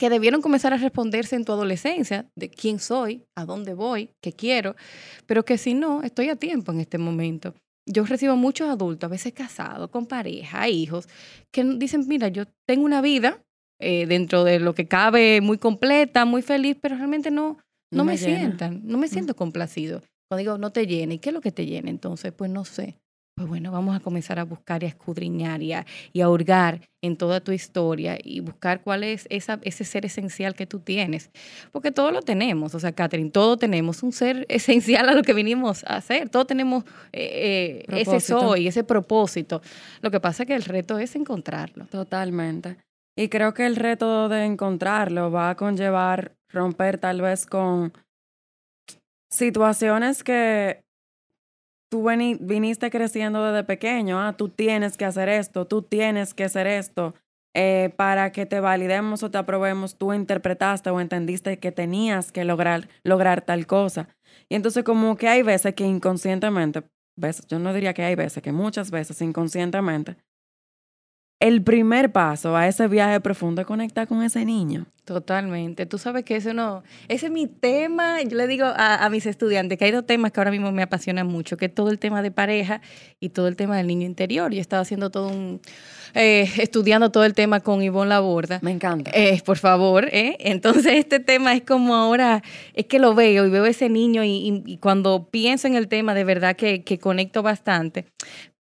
que 0.00 0.08
debieron 0.08 0.40
comenzar 0.40 0.72
a 0.72 0.78
responderse 0.78 1.36
en 1.36 1.44
tu 1.44 1.52
adolescencia, 1.52 2.24
de 2.34 2.48
quién 2.48 2.78
soy, 2.78 3.26
a 3.36 3.44
dónde 3.44 3.74
voy, 3.74 4.08
qué 4.22 4.32
quiero, 4.32 4.74
pero 5.26 5.44
que 5.44 5.58
si 5.58 5.74
no, 5.74 6.02
estoy 6.02 6.30
a 6.30 6.36
tiempo 6.36 6.72
en 6.72 6.80
este 6.80 6.96
momento. 6.96 7.54
Yo 7.84 8.06
recibo 8.06 8.34
muchos 8.34 8.70
adultos, 8.70 9.06
a 9.06 9.10
veces 9.10 9.34
casados, 9.34 9.90
con 9.90 10.06
pareja, 10.06 10.70
hijos, 10.70 11.06
que 11.52 11.64
dicen, 11.64 12.06
mira, 12.08 12.28
yo 12.28 12.44
tengo 12.66 12.86
una 12.86 13.02
vida 13.02 13.42
eh, 13.78 14.06
dentro 14.06 14.42
de 14.42 14.58
lo 14.58 14.74
que 14.74 14.88
cabe 14.88 15.42
muy 15.42 15.58
completa, 15.58 16.24
muy 16.24 16.40
feliz, 16.40 16.78
pero 16.80 16.96
realmente 16.96 17.30
no, 17.30 17.58
no, 17.92 18.06
me, 18.06 18.16
sientan, 18.16 18.80
no 18.84 18.96
me 18.96 19.06
mm. 19.06 19.10
siento 19.10 19.36
complacido. 19.36 20.00
Cuando 20.30 20.38
digo 20.38 20.56
no 20.56 20.72
te 20.72 20.86
llene, 20.86 21.16
¿y 21.16 21.18
qué 21.18 21.28
es 21.28 21.34
lo 21.34 21.42
que 21.42 21.52
te 21.52 21.66
llena 21.66 21.90
entonces? 21.90 22.32
Pues 22.32 22.50
no 22.50 22.64
sé 22.64 22.96
pues 23.40 23.48
bueno, 23.48 23.72
vamos 23.72 23.96
a 23.96 24.00
comenzar 24.00 24.38
a 24.38 24.44
buscar 24.44 24.82
y 24.82 24.86
a 24.86 24.90
escudriñar 24.90 25.62
y 25.62 25.72
a, 25.72 25.86
y 26.12 26.20
a 26.20 26.28
hurgar 26.28 26.82
en 27.00 27.16
toda 27.16 27.40
tu 27.40 27.52
historia 27.52 28.18
y 28.22 28.40
buscar 28.40 28.82
cuál 28.82 29.02
es 29.02 29.26
esa, 29.30 29.58
ese 29.62 29.84
ser 29.84 30.04
esencial 30.04 30.54
que 30.54 30.66
tú 30.66 30.80
tienes. 30.80 31.30
Porque 31.72 31.90
todo 31.90 32.10
lo 32.10 32.20
tenemos, 32.20 32.74
o 32.74 32.80
sea, 32.80 32.92
Catherine, 32.92 33.30
todo 33.30 33.56
tenemos 33.56 34.02
un 34.02 34.12
ser 34.12 34.44
esencial 34.50 35.08
a 35.08 35.14
lo 35.14 35.22
que 35.22 35.32
vinimos 35.32 35.84
a 35.84 35.96
hacer, 35.96 36.28
todos 36.28 36.48
tenemos 36.48 36.84
eh, 37.14 37.82
eh, 37.88 38.02
ese 38.02 38.20
soy, 38.20 38.68
ese 38.68 38.84
propósito. 38.84 39.62
Lo 40.02 40.10
que 40.10 40.20
pasa 40.20 40.42
es 40.42 40.46
que 40.46 40.54
el 40.54 40.64
reto 40.64 40.98
es 40.98 41.16
encontrarlo. 41.16 41.86
Totalmente. 41.86 42.76
Y 43.16 43.30
creo 43.30 43.54
que 43.54 43.64
el 43.64 43.76
reto 43.76 44.28
de 44.28 44.44
encontrarlo 44.44 45.30
va 45.30 45.48
a 45.48 45.54
conllevar 45.54 46.32
romper 46.50 46.98
tal 46.98 47.22
vez 47.22 47.46
con 47.46 47.94
situaciones 49.30 50.22
que 50.22 50.82
tú 51.90 52.06
viniste 52.40 52.90
creciendo 52.90 53.44
desde 53.44 53.64
pequeño, 53.64 54.20
ah, 54.20 54.34
tú 54.36 54.48
tienes 54.48 54.96
que 54.96 55.04
hacer 55.04 55.28
esto, 55.28 55.66
tú 55.66 55.82
tienes 55.82 56.32
que 56.32 56.44
hacer 56.44 56.66
esto, 56.66 57.14
eh, 57.54 57.92
para 57.96 58.30
que 58.30 58.46
te 58.46 58.60
validemos 58.60 59.24
o 59.24 59.30
te 59.30 59.38
aprobemos, 59.38 59.98
tú 59.98 60.12
interpretaste 60.12 60.88
o 60.90 61.00
entendiste 61.00 61.58
que 61.58 61.72
tenías 61.72 62.30
que 62.30 62.44
lograr, 62.44 62.88
lograr 63.02 63.42
tal 63.42 63.66
cosa. 63.66 64.08
Y 64.48 64.54
entonces 64.54 64.84
como 64.84 65.16
que 65.16 65.28
hay 65.28 65.42
veces 65.42 65.74
que 65.74 65.84
inconscientemente, 65.84 66.84
veces, 67.16 67.46
yo 67.48 67.58
no 67.58 67.74
diría 67.74 67.92
que 67.92 68.04
hay 68.04 68.14
veces, 68.14 68.40
que 68.40 68.52
muchas 68.52 68.92
veces 68.92 69.20
inconscientemente, 69.20 70.16
el 71.40 71.62
primer 71.62 72.12
paso 72.12 72.54
a 72.54 72.68
ese 72.68 72.86
viaje 72.86 73.18
profundo 73.20 73.62
es 73.62 73.66
conectar 73.66 74.06
con 74.06 74.22
ese 74.22 74.44
niño. 74.44 74.86
Totalmente. 75.06 75.86
Tú 75.86 75.96
sabes 75.96 76.22
que 76.22 76.36
eso 76.36 76.52
no, 76.52 76.84
ese 77.08 77.26
es 77.26 77.32
mi 77.32 77.46
tema. 77.46 78.22
Yo 78.22 78.36
le 78.36 78.46
digo 78.46 78.66
a, 78.66 79.08
mis 79.10 79.24
estudiantes 79.24 79.78
que 79.78 79.86
hay 79.86 79.90
dos 79.90 80.06
temas 80.06 80.32
que 80.32 80.38
ahora 80.38 80.50
mismo 80.50 80.70
me 80.70 80.82
apasionan 80.82 81.26
mucho, 81.26 81.56
que 81.56 81.66
es 81.66 81.74
todo 81.74 81.90
el 81.90 81.98
tema 81.98 82.22
de 82.22 82.30
pareja 82.30 82.82
y 83.18 83.30
todo 83.30 83.48
el 83.48 83.56
tema 83.56 83.78
del 83.78 83.86
niño 83.86 84.06
interior. 84.06 84.52
Yo 84.52 84.58
he 84.58 84.60
estado 84.60 84.82
haciendo 84.82 85.10
todo 85.10 85.28
un, 85.28 85.62
eh, 86.14 86.48
estudiando 86.58 87.10
todo 87.10 87.24
el 87.24 87.32
tema 87.32 87.60
con 87.60 87.82
Ivonne 87.82 88.10
Laborda. 88.10 88.60
Me 88.62 88.70
encanta. 88.70 89.10
Eh, 89.14 89.40
por 89.44 89.56
favor, 89.56 90.08
¿eh? 90.12 90.36
Entonces 90.40 90.92
este 90.92 91.20
tema 91.20 91.54
es 91.54 91.62
como 91.62 91.94
ahora, 91.94 92.42
es 92.74 92.84
que 92.84 92.98
lo 92.98 93.14
veo 93.14 93.46
y 93.46 93.50
veo 93.50 93.64
ese 93.64 93.88
niño 93.88 94.22
y, 94.24 94.78
cuando 94.80 95.28
pienso 95.30 95.66
en 95.66 95.74
el 95.74 95.88
tema 95.88 96.12
de 96.14 96.24
verdad 96.24 96.54
que, 96.54 96.84
que 96.84 96.98
conecto 96.98 97.42
bastante. 97.42 98.04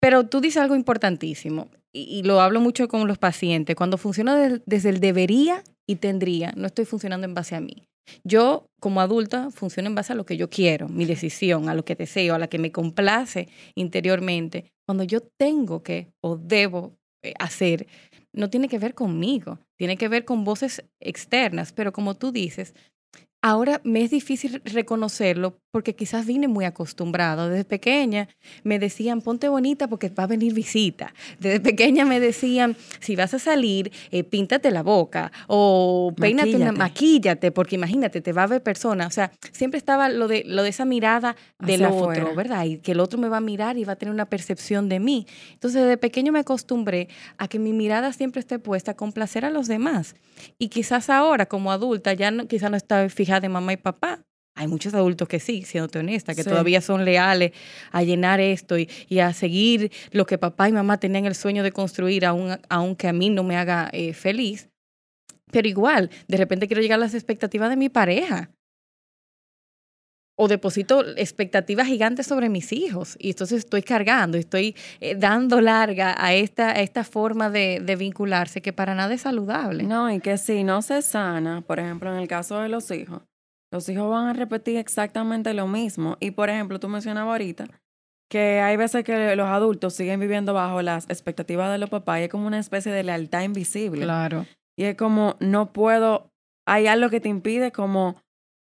Pero 0.00 0.26
tú 0.28 0.40
dices 0.40 0.62
algo 0.62 0.76
importantísimo 0.76 1.68
y, 1.92 2.22
lo 2.22 2.40
hablo 2.40 2.60
mucho 2.60 2.88
con 2.88 3.06
los 3.06 3.18
pacientes, 3.18 3.76
cuando 3.76 3.98
funciona 3.98 4.60
desde 4.64 4.88
el 4.88 5.00
debería 5.00 5.62
y 5.86 5.96
tendría, 5.96 6.52
no 6.56 6.66
estoy 6.66 6.84
funcionando 6.84 7.26
en 7.26 7.34
base 7.34 7.54
a 7.54 7.60
mí. 7.60 7.88
Yo, 8.24 8.66
como 8.80 9.00
adulta, 9.00 9.50
funciono 9.50 9.88
en 9.88 9.94
base 9.94 10.12
a 10.12 10.16
lo 10.16 10.26
que 10.26 10.36
yo 10.36 10.50
quiero, 10.50 10.88
mi 10.88 11.04
decisión, 11.04 11.68
a 11.68 11.74
lo 11.74 11.84
que 11.84 11.94
deseo, 11.94 12.34
a 12.34 12.38
la 12.38 12.48
que 12.48 12.58
me 12.58 12.72
complace 12.72 13.48
interiormente. 13.74 14.72
Cuando 14.86 15.04
yo 15.04 15.20
tengo 15.38 15.82
que 15.82 16.12
o 16.20 16.36
debo 16.36 16.96
eh, 17.22 17.34
hacer, 17.38 17.86
no 18.32 18.50
tiene 18.50 18.68
que 18.68 18.78
ver 18.78 18.94
conmigo, 18.94 19.58
tiene 19.78 19.96
que 19.96 20.08
ver 20.08 20.24
con 20.24 20.44
voces 20.44 20.84
externas, 21.00 21.72
pero 21.72 21.92
como 21.92 22.16
tú 22.16 22.32
dices, 22.32 22.74
Ahora 23.44 23.80
me 23.82 24.04
es 24.04 24.10
difícil 24.10 24.62
reconocerlo 24.64 25.58
porque 25.72 25.96
quizás 25.96 26.26
vine 26.26 26.46
muy 26.46 26.64
acostumbrado. 26.64 27.48
Desde 27.48 27.64
pequeña 27.64 28.28
me 28.62 28.78
decían, 28.78 29.20
ponte 29.20 29.48
bonita 29.48 29.88
porque 29.88 30.10
va 30.10 30.24
a 30.24 30.26
venir 30.28 30.54
visita. 30.54 31.12
Desde 31.40 31.58
pequeña 31.58 32.04
me 32.04 32.20
decían, 32.20 32.76
si 33.00 33.16
vas 33.16 33.34
a 33.34 33.40
salir, 33.40 33.90
eh, 34.12 34.22
píntate 34.22 34.70
la 34.70 34.84
boca 34.84 35.32
o 35.48 36.14
peínate 36.16 36.54
una, 36.54 36.70
maquíllate, 36.70 37.50
porque 37.50 37.74
imagínate, 37.74 38.20
te 38.20 38.32
va 38.32 38.44
a 38.44 38.46
ver 38.46 38.62
persona. 38.62 39.08
O 39.08 39.10
sea, 39.10 39.32
siempre 39.50 39.78
estaba 39.78 40.08
lo 40.08 40.28
de, 40.28 40.44
lo 40.46 40.62
de 40.62 40.68
esa 40.68 40.84
mirada 40.84 41.34
del 41.58 41.84
otro, 41.86 42.36
¿verdad? 42.36 42.64
Y 42.64 42.78
que 42.78 42.92
el 42.92 43.00
otro 43.00 43.18
me 43.18 43.28
va 43.28 43.38
a 43.38 43.40
mirar 43.40 43.76
y 43.76 43.84
va 43.84 43.94
a 43.94 43.96
tener 43.96 44.14
una 44.14 44.26
percepción 44.26 44.88
de 44.88 45.00
mí. 45.00 45.26
Entonces, 45.54 45.82
desde 45.82 45.96
pequeño 45.96 46.30
me 46.30 46.38
acostumbré 46.38 47.08
a 47.38 47.48
que 47.48 47.58
mi 47.58 47.72
mirada 47.72 48.12
siempre 48.12 48.38
esté 48.38 48.60
puesta 48.60 48.92
a 48.92 48.94
complacer 48.94 49.44
a 49.44 49.50
los 49.50 49.66
demás. 49.66 50.14
Y 50.58 50.68
quizás 50.68 51.10
ahora, 51.10 51.46
como 51.46 51.72
adulta, 51.72 52.12
ya 52.12 52.30
no, 52.30 52.46
quizás 52.46 52.70
no 52.70 52.76
estaba 52.76 53.08
fijada 53.08 53.31
de 53.40 53.48
mamá 53.48 53.72
y 53.72 53.76
papá, 53.76 54.24
Hay 54.54 54.68
muchos 54.68 54.92
adultos 54.92 55.28
que 55.28 55.40
sí, 55.40 55.62
siéndote 55.62 55.98
honesta, 55.98 56.34
que 56.34 56.44
todavía 56.44 56.82
son 56.82 57.06
leales 57.06 57.52
a 57.90 58.02
llenar 58.02 58.38
esto 58.38 58.76
y, 58.76 58.88
a 59.18 59.32
seguir 59.32 59.90
lo 60.10 60.26
que 60.26 60.36
papá 60.36 60.68
y 60.68 60.72
mamá 60.72 60.98
tenían 60.98 61.24
el 61.24 61.34
sueño 61.34 61.62
de 61.62 61.72
construir, 61.72 62.26
aunque 62.26 63.08
a 63.08 63.12
mí 63.14 63.30
no 63.30 63.44
me 63.44 63.56
haga 63.56 63.88
eh, 63.92 64.12
feliz. 64.12 64.68
Pero 65.50 65.68
igual, 65.68 66.10
de 66.28 66.36
repente 66.36 66.66
quiero 66.66 66.82
llegar 66.82 66.96
a 66.96 67.00
las 67.00 67.14
expectativas 67.14 67.70
de 67.70 67.76
mi 67.76 67.88
pareja 67.88 68.50
o 70.42 70.48
deposito 70.48 71.04
expectativas 71.16 71.86
gigantes 71.86 72.26
sobre 72.26 72.48
mis 72.48 72.72
hijos 72.72 73.16
y 73.20 73.30
entonces 73.30 73.58
estoy 73.58 73.82
cargando, 73.82 74.36
estoy 74.36 74.74
eh, 74.98 75.14
dando 75.14 75.60
larga 75.60 76.16
a 76.18 76.34
esta, 76.34 76.72
esta 76.72 77.04
forma 77.04 77.48
de, 77.48 77.80
de, 77.80 77.94
vincularse 77.94 78.60
que 78.60 78.72
para 78.72 78.96
nada 78.96 79.14
es 79.14 79.20
saludable. 79.20 79.84
No, 79.84 80.10
y 80.10 80.18
que 80.18 80.38
si 80.38 80.64
no 80.64 80.82
se 80.82 81.00
sana, 81.02 81.60
por 81.60 81.78
ejemplo, 81.78 82.12
en 82.12 82.18
el 82.18 82.26
caso 82.26 82.58
de 82.58 82.68
los 82.68 82.90
hijos, 82.90 83.22
los 83.70 83.88
hijos 83.88 84.10
van 84.10 84.26
a 84.26 84.32
repetir 84.32 84.78
exactamente 84.78 85.54
lo 85.54 85.68
mismo. 85.68 86.16
Y 86.18 86.32
por 86.32 86.50
ejemplo, 86.50 86.80
tú 86.80 86.88
mencionabas 86.88 87.30
ahorita 87.30 87.68
que 88.28 88.58
hay 88.58 88.76
veces 88.76 89.04
que 89.04 89.36
los 89.36 89.46
adultos 89.46 89.94
siguen 89.94 90.18
viviendo 90.18 90.54
bajo 90.54 90.82
las 90.82 91.08
expectativas 91.08 91.70
de 91.70 91.78
los 91.78 91.88
papás 91.88 92.18
y 92.18 92.22
es 92.24 92.28
como 92.30 92.48
una 92.48 92.58
especie 92.58 92.90
de 92.90 93.04
lealtad 93.04 93.42
invisible. 93.42 94.02
Claro. 94.02 94.44
Y 94.76 94.84
es 94.84 94.96
como, 94.96 95.36
no 95.38 95.72
puedo, 95.72 96.32
hay 96.66 96.88
algo 96.88 97.10
que 97.10 97.20
te 97.20 97.28
impide 97.28 97.70
como 97.70 98.16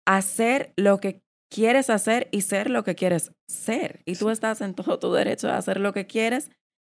hacer 0.06 0.72
lo 0.76 0.98
que 0.98 1.22
quieres 1.50 1.90
hacer 1.90 2.28
y 2.30 2.42
ser 2.42 2.70
lo 2.70 2.84
que 2.84 2.94
quieres 2.94 3.32
ser. 3.48 4.00
Y 4.04 4.14
tú 4.14 4.30
estás 4.30 4.60
en 4.60 4.74
todo 4.74 4.98
tu 4.98 5.12
derecho 5.12 5.48
de 5.48 5.54
hacer 5.54 5.80
lo 5.80 5.92
que 5.92 6.06
quieres 6.06 6.50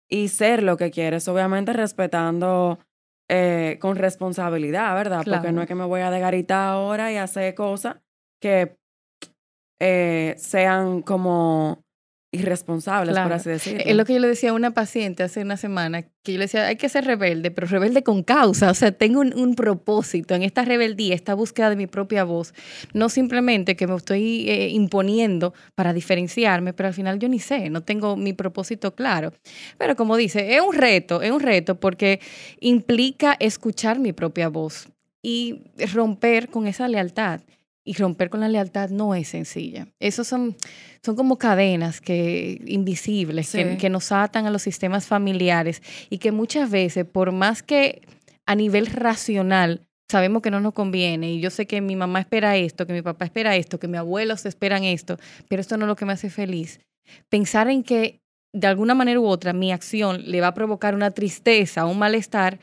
y 0.09 0.27
ser 0.29 0.63
lo 0.63 0.77
que 0.77 0.91
quieres, 0.91 1.27
obviamente 1.27 1.73
respetando 1.73 2.79
eh, 3.29 3.77
con 3.81 3.95
responsabilidad, 3.95 4.93
¿verdad? 4.95 5.23
Porque 5.25 5.51
no 5.51 5.61
es 5.61 5.67
que 5.67 5.75
me 5.75 5.85
voy 5.85 6.01
a 6.01 6.11
degaritar 6.11 6.69
ahora 6.69 7.11
y 7.11 7.17
hacer 7.17 7.55
cosas 7.55 7.97
que 8.39 8.77
eh, 9.79 10.35
sean 10.37 11.01
como 11.01 11.83
irresponsables, 12.33 13.17
por 13.17 13.31
así 13.31 13.49
decirlo. 13.51 13.83
Es 13.85 13.95
lo 13.95 14.05
que 14.05 14.13
yo 14.13 14.19
le 14.19 14.27
decía 14.27 14.49
a 14.49 14.53
una 14.53 14.71
paciente 14.71 15.21
hace 15.21 15.41
una 15.41 15.55
semana, 15.55 16.01
que 16.01 16.33
yo 16.33 16.39
le 16.39 16.45
decía, 16.45 16.65
hay 16.65 16.77
que 16.77 16.89
ser 16.89 17.05
rebelde, 17.05 17.51
pero 17.51 17.67
rebelde 17.67 18.03
con 18.03 18.23
causa, 18.23 18.71
o 18.71 18.73
sea, 18.73 18.91
tengo 18.91 19.21
un, 19.21 19.53
propósito 19.53 20.33
en 20.33 20.41
esta 20.41 20.65
rebeldía, 20.65 21.13
esta 21.13 21.35
búsqueda 21.35 21.69
de 21.69 21.75
mi 21.75 21.85
propia 21.85 22.23
voz, 22.23 22.55
no 22.93 23.07
simplemente 23.09 23.75
que 23.75 23.85
me 23.85 23.95
estoy 23.95 24.49
eh, 24.49 24.69
imponiendo 24.69 25.53
para 25.75 25.93
diferenciarme, 25.93 26.73
pero 26.73 26.87
al 26.87 26.95
final 26.95 27.19
yo 27.19 27.29
ni 27.29 27.37
sé, 27.39 27.69
no 27.69 27.81
tengo 27.83 28.17
mi 28.17 28.33
propósito 28.33 28.95
claro. 28.95 29.31
Pero 29.77 29.95
como 29.95 30.17
dice, 30.17 30.55
es 30.55 30.61
un 30.61 30.73
reto, 30.73 31.21
es 31.21 31.31
un 31.31 31.39
reto 31.39 31.79
porque 31.79 32.19
implica 32.59 33.37
escuchar 33.39 33.99
mi 33.99 34.11
propia 34.11 34.49
voz 34.49 34.89
y 35.21 35.61
romper 35.93 36.49
con 36.49 36.65
esa 36.65 36.87
lealtad 36.87 37.41
y 37.85 37.93
romper 37.93 38.29
con 38.29 38.39
la 38.39 38.47
lealtad 38.47 38.89
no 38.89 39.13
es 39.13 39.29
sencilla. 39.29 39.87
Esos 39.99 40.27
son, 40.27 40.55
son 41.03 41.15
como 41.15 41.37
cadenas 41.37 41.99
que, 41.99 42.61
invisibles 42.65 43.51
que, 43.51 43.77
que, 43.77 43.89
nos 43.89 44.11
atan 44.11 44.45
a 44.45 44.51
los 44.51 44.61
sistemas 44.61 45.05
familiares 45.05 45.81
y 46.09 46.19
que 46.19 46.31
muchas 46.31 46.69
veces, 46.69 47.05
por 47.05 47.31
más 47.31 47.61
que 47.61 48.01
a 48.45 48.55
nivel 48.55 48.87
racional 48.87 49.81
sabemos 50.09 50.41
que 50.41 50.51
no 50.51 50.59
nos 50.59 50.73
conviene 50.73 51.31
y 51.31 51.39
yo 51.39 51.49
sé 51.49 51.65
que 51.65 51.81
mi 51.81 51.95
mamá 51.95 52.19
espera 52.19 52.55
esto, 52.55 52.85
que 52.85 52.93
mi 52.93 53.01
papá 53.01 53.25
espera 53.25 53.55
esto, 53.55 53.79
que 53.79 53.87
mis 53.87 53.97
abuelos 53.97 54.45
esperan 54.45 54.83
esto, 54.83 55.17
pero 55.49 55.61
esto 55.61 55.75
no 55.77 55.85
es 55.85 55.87
lo 55.87 55.95
que 55.95 56.05
me 56.05 56.13
hace 56.13 56.29
feliz. 56.29 56.79
Pensar 57.29 57.67
en 57.67 57.83
que 57.83 58.21
de 58.53 58.67
alguna 58.67 58.93
manera 58.93 59.19
u 59.19 59.25
otra 59.25 59.53
mi 59.53 59.71
acción 59.71 60.21
le 60.25 60.39
va 60.39 60.47
a 60.47 60.53
provocar 60.53 60.93
una 60.93 61.11
tristeza, 61.11 61.85
un 61.85 61.97
malestar, 61.97 62.59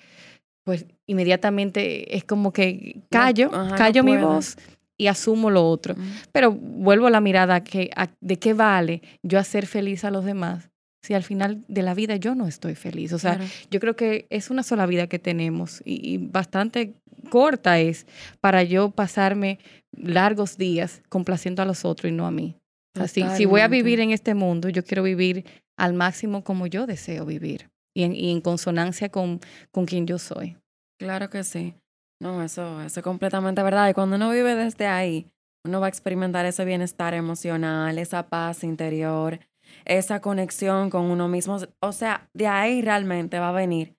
pues 0.65 0.87
inmediatamente 1.07 2.17
es 2.17 2.25
como 2.25 2.53
que 2.53 3.03
callo, 3.11 3.50
callo 3.77 4.05
mi 4.05 4.17
voz 4.17 4.57
y 5.00 5.07
asumo 5.07 5.49
lo 5.49 5.66
otro. 5.66 5.95
Pero 6.30 6.52
vuelvo 6.52 7.07
a 7.07 7.11
la 7.11 7.23
mirada 7.23 7.64
que, 7.64 7.90
de 8.21 8.38
qué 8.38 8.52
vale 8.52 9.00
yo 9.23 9.38
hacer 9.38 9.66
feliz 9.66 10.04
a 10.04 10.11
los 10.11 10.26
demás 10.26 10.69
si 11.02 11.14
al 11.14 11.23
final 11.23 11.64
de 11.69 11.80
la 11.80 11.95
vida 11.95 12.16
yo 12.16 12.35
no 12.35 12.47
estoy 12.47 12.75
feliz. 12.75 13.14
O 13.14 13.19
sea, 13.19 13.40
yo 13.71 13.80
creo 13.80 13.97
que 13.97 14.26
es 14.28 14.50
una 14.50 14.62
sola 14.62 14.85
vida 14.85 15.07
que 15.07 15.19
tenemos 15.19 15.80
y, 15.87 16.19
bastante 16.19 16.92
corta 17.30 17.78
es 17.78 18.07
para 18.42 18.62
yo 18.62 18.90
pasarme 18.90 19.59
largos 19.92 20.59
días 20.59 21.00
complaciendo 21.09 21.62
a 21.62 21.64
los 21.64 21.87
otros 21.87 22.12
y 22.12 22.14
no 22.14 22.26
a 22.26 22.30
mí. 22.30 22.57
Así, 22.99 23.25
si 23.37 23.47
voy 23.47 23.62
a 23.62 23.69
vivir 23.69 24.00
en 24.00 24.11
este 24.11 24.35
mundo, 24.35 24.69
yo 24.69 24.85
quiero 24.85 25.02
vivir 25.02 25.47
al 25.78 25.95
máximo 25.95 26.45
como 26.45 26.66
yo 26.66 26.87
deseo 26.87 27.25
vivir 27.25 27.71
y 27.97 28.02
en, 28.02 28.14
y 28.14 28.30
en 28.33 28.42
consonancia 28.42 29.09
con, 29.09 29.40
con 29.71 29.87
quien 29.87 30.07
yo 30.07 30.19
soy. 30.19 30.59
Claro 30.99 31.30
que 31.30 31.42
sí. 31.42 31.73
No, 32.21 32.43
eso, 32.43 32.83
eso 32.83 33.00
es 33.00 33.05
completamente 33.05 33.62
verdad. 33.62 33.89
Y 33.89 33.95
cuando 33.95 34.17
uno 34.17 34.31
vive 34.31 34.55
desde 34.55 34.87
ahí, 34.87 35.31
uno 35.65 35.81
va 35.81 35.87
a 35.87 35.89
experimentar 35.89 36.45
ese 36.45 36.65
bienestar 36.65 37.15
emocional, 37.15 37.99
esa 37.99 38.29
paz 38.29 38.62
interior, 38.62 39.41
esa 39.87 40.21
conexión 40.21 40.91
con 40.91 41.05
uno 41.05 41.29
mismo. 41.29 41.59
O 41.81 41.93
sea, 41.93 42.29
de 42.35 42.47
ahí 42.47 42.83
realmente 42.83 43.39
va 43.39 43.49
a 43.49 43.53
venir 43.53 43.97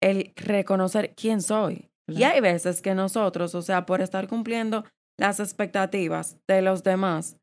el 0.00 0.32
reconocer 0.36 1.14
quién 1.14 1.42
soy. 1.42 1.90
Y 2.08 2.22
hay 2.22 2.40
veces 2.40 2.82
que 2.82 2.94
nosotros, 2.94 3.54
o 3.54 3.62
sea, 3.62 3.86
por 3.86 4.00
estar 4.00 4.26
cumpliendo 4.28 4.84
las 5.16 5.38
expectativas 5.38 6.38
de 6.48 6.62
los 6.62 6.82
demás, 6.82 7.36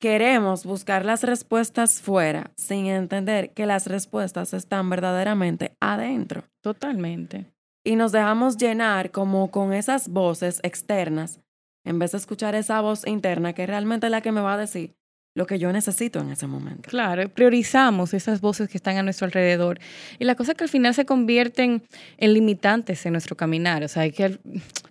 queremos 0.00 0.66
buscar 0.66 1.04
las 1.04 1.22
respuestas 1.22 2.02
fuera 2.02 2.52
sin 2.56 2.86
entender 2.86 3.54
que 3.54 3.64
las 3.64 3.86
respuestas 3.86 4.52
están 4.52 4.90
verdaderamente 4.90 5.76
adentro. 5.80 6.44
Totalmente 6.62 7.53
y 7.84 7.96
nos 7.96 8.12
dejamos 8.12 8.56
llenar 8.56 9.10
como 9.10 9.50
con 9.50 9.72
esas 9.72 10.08
voces 10.08 10.60
externas 10.62 11.40
en 11.84 11.98
vez 11.98 12.12
de 12.12 12.18
escuchar 12.18 12.54
esa 12.54 12.80
voz 12.80 13.06
interna 13.06 13.52
que 13.52 13.66
realmente 13.66 14.06
es 14.06 14.10
la 14.10 14.22
que 14.22 14.32
me 14.32 14.40
va 14.40 14.54
a 14.54 14.58
decir 14.58 14.96
lo 15.34 15.46
que 15.46 15.58
yo 15.58 15.72
necesito 15.72 16.20
en 16.20 16.30
ese 16.30 16.46
momento. 16.46 16.88
Claro, 16.88 17.28
priorizamos 17.28 18.14
esas 18.14 18.40
voces 18.40 18.68
que 18.68 18.78
están 18.78 18.96
a 18.96 19.02
nuestro 19.02 19.26
alrededor. 19.26 19.80
Y 20.18 20.24
la 20.24 20.36
cosa 20.36 20.52
es 20.52 20.58
que 20.58 20.64
al 20.64 20.70
final 20.70 20.94
se 20.94 21.04
convierten 21.04 21.82
en 22.18 22.34
limitantes 22.34 23.04
en 23.04 23.12
nuestro 23.12 23.36
caminar. 23.36 23.82
O 23.82 23.88
sea, 23.88 24.08
que 24.10 24.38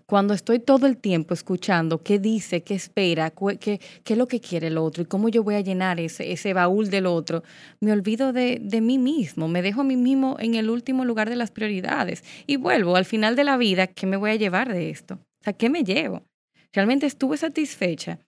cuando 0.06 0.34
estoy 0.34 0.60
todo 0.60 0.86
el 0.86 0.98
tiempo 0.98 1.34
escuchando 1.34 2.04
qué 2.04 2.20
dice, 2.20 2.62
qué 2.62 2.76
espera, 2.76 3.32
qué, 3.32 3.80
qué 4.04 4.14
es 4.14 4.18
lo 4.18 4.28
que 4.28 4.42
quiere 4.42 4.68
el 4.68 4.78
otro 4.78 5.04
y 5.04 5.06
cómo 5.06 5.30
yo 5.30 5.44
voy 5.44 5.56
a 5.56 5.62
llenar 5.62 6.02
ese, 6.02 6.34
ese 6.34 6.54
baúl 6.54 6.90
del 6.90 7.06
otro, 7.06 7.44
me 7.80 7.94
olvido 7.94 8.34
de, 8.34 8.60
de 8.62 8.82
mí 8.82 8.98
mismo, 8.98 9.48
me 9.48 9.62
dejo 9.62 9.82
a 9.82 9.86
mí 9.86 9.96
mismo 9.96 10.36
en 10.40 10.56
el 10.56 10.70
último 10.70 11.06
lugar 11.06 11.30
de 11.30 11.38
las 11.38 11.52
prioridades. 11.52 12.24
Y 12.48 12.58
vuelvo 12.58 12.98
al 12.98 13.06
final 13.06 13.38
de 13.38 13.46
la 13.46 13.56
vida, 13.56 13.88
¿qué 13.88 14.06
me 14.08 14.18
voy 14.18 14.32
a 14.32 14.36
llevar 14.36 14.74
de 14.74 14.90
esto? 14.90 15.16
O 15.16 15.44
sea, 15.44 15.54
¿qué 15.54 15.70
me 15.70 15.86
llevo? 15.86 16.24
Realmente 16.74 17.06
estuve 17.06 17.38
satisfecha. 17.38 18.20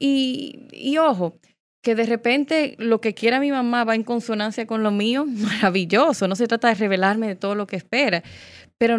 Y, 0.00 0.66
y 0.72 0.98
ojo, 0.98 1.38
que 1.82 1.94
de 1.94 2.04
repente 2.04 2.76
lo 2.78 3.00
que 3.00 3.14
quiera 3.14 3.40
mi 3.40 3.50
mamá 3.50 3.84
va 3.84 3.94
en 3.94 4.02
consonancia 4.02 4.66
con 4.66 4.82
lo 4.82 4.90
mío, 4.90 5.24
maravilloso. 5.26 6.28
No 6.28 6.36
se 6.36 6.46
trata 6.46 6.68
de 6.68 6.74
revelarme 6.74 7.28
de 7.28 7.36
todo 7.36 7.54
lo 7.54 7.66
que 7.66 7.76
espera, 7.76 8.22
pero 8.78 8.98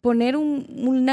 poner 0.00 0.36
un, 0.36 0.66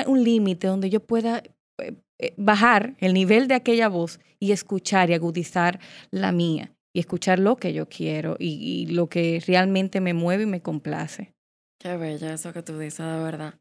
un, 0.08 0.24
límite 0.24 0.68
donde 0.68 0.90
yo 0.90 1.00
pueda 1.00 1.44
eh, 1.78 1.94
eh, 2.20 2.34
bajar 2.38 2.96
el 3.00 3.14
nivel 3.14 3.48
de 3.48 3.56
aquella 3.56 3.88
voz 3.88 4.20
y 4.40 4.52
escuchar 4.52 5.10
y 5.10 5.14
agudizar 5.14 5.80
la 6.12 6.32
mía 6.32 6.74
y 6.94 7.00
escuchar 7.00 7.40
lo 7.40 7.58
que 7.58 7.74
yo 7.74 7.88
quiero 7.88 8.36
y, 8.40 8.88
lo 8.88 9.10
que 9.10 9.42
realmente 9.46 10.02
me 10.02 10.14
mueve 10.14 10.44
y 10.44 10.48
me 10.48 10.62
complace. 10.62 11.34
Qué 11.80 11.98
bella 11.98 12.34
eso 12.34 12.52
que 12.52 12.64
tú 12.64 12.78
dices, 12.78 13.06
de 13.06 13.24
verdad. 13.24 13.54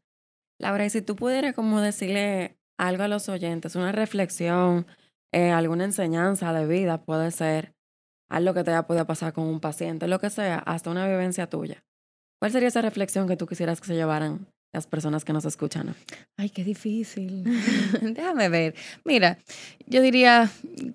Laura, 0.59 0.85
y 0.85 0.89
si 0.89 1.01
tú 1.01 1.15
pudieras 1.15 1.55
como 1.55 1.79
decirle 1.79 2.57
algo 2.77 3.03
a 3.03 3.07
los 3.07 3.29
oyentes, 3.29 3.75
una 3.75 3.91
reflexión, 3.91 4.87
eh, 5.31 5.51
alguna 5.51 5.85
enseñanza 5.85 6.51
de 6.53 6.65
vida, 6.65 7.03
puede 7.03 7.31
ser 7.31 7.73
algo 8.29 8.53
que 8.53 8.63
te 8.63 8.71
haya 8.71 8.87
podido 8.87 9.05
pasar 9.05 9.33
con 9.33 9.45
un 9.45 9.59
paciente, 9.59 10.07
lo 10.07 10.19
que 10.19 10.29
sea, 10.29 10.59
hasta 10.59 10.89
una 10.89 11.07
vivencia 11.07 11.47
tuya. 11.47 11.83
¿Cuál 12.39 12.51
sería 12.51 12.69
esa 12.69 12.81
reflexión 12.81 13.27
que 13.27 13.35
tú 13.35 13.47
quisieras 13.47 13.81
que 13.81 13.87
se 13.87 13.95
llevaran 13.95 14.47
las 14.73 14.87
personas 14.87 15.25
que 15.25 15.33
nos 15.33 15.45
escuchan? 15.45 15.95
Ay, 16.37 16.49
qué 16.49 16.63
difícil. 16.63 17.43
Déjame 18.01 18.49
ver. 18.49 18.75
Mira, 19.03 19.39
yo 19.87 20.01
diría 20.01 20.49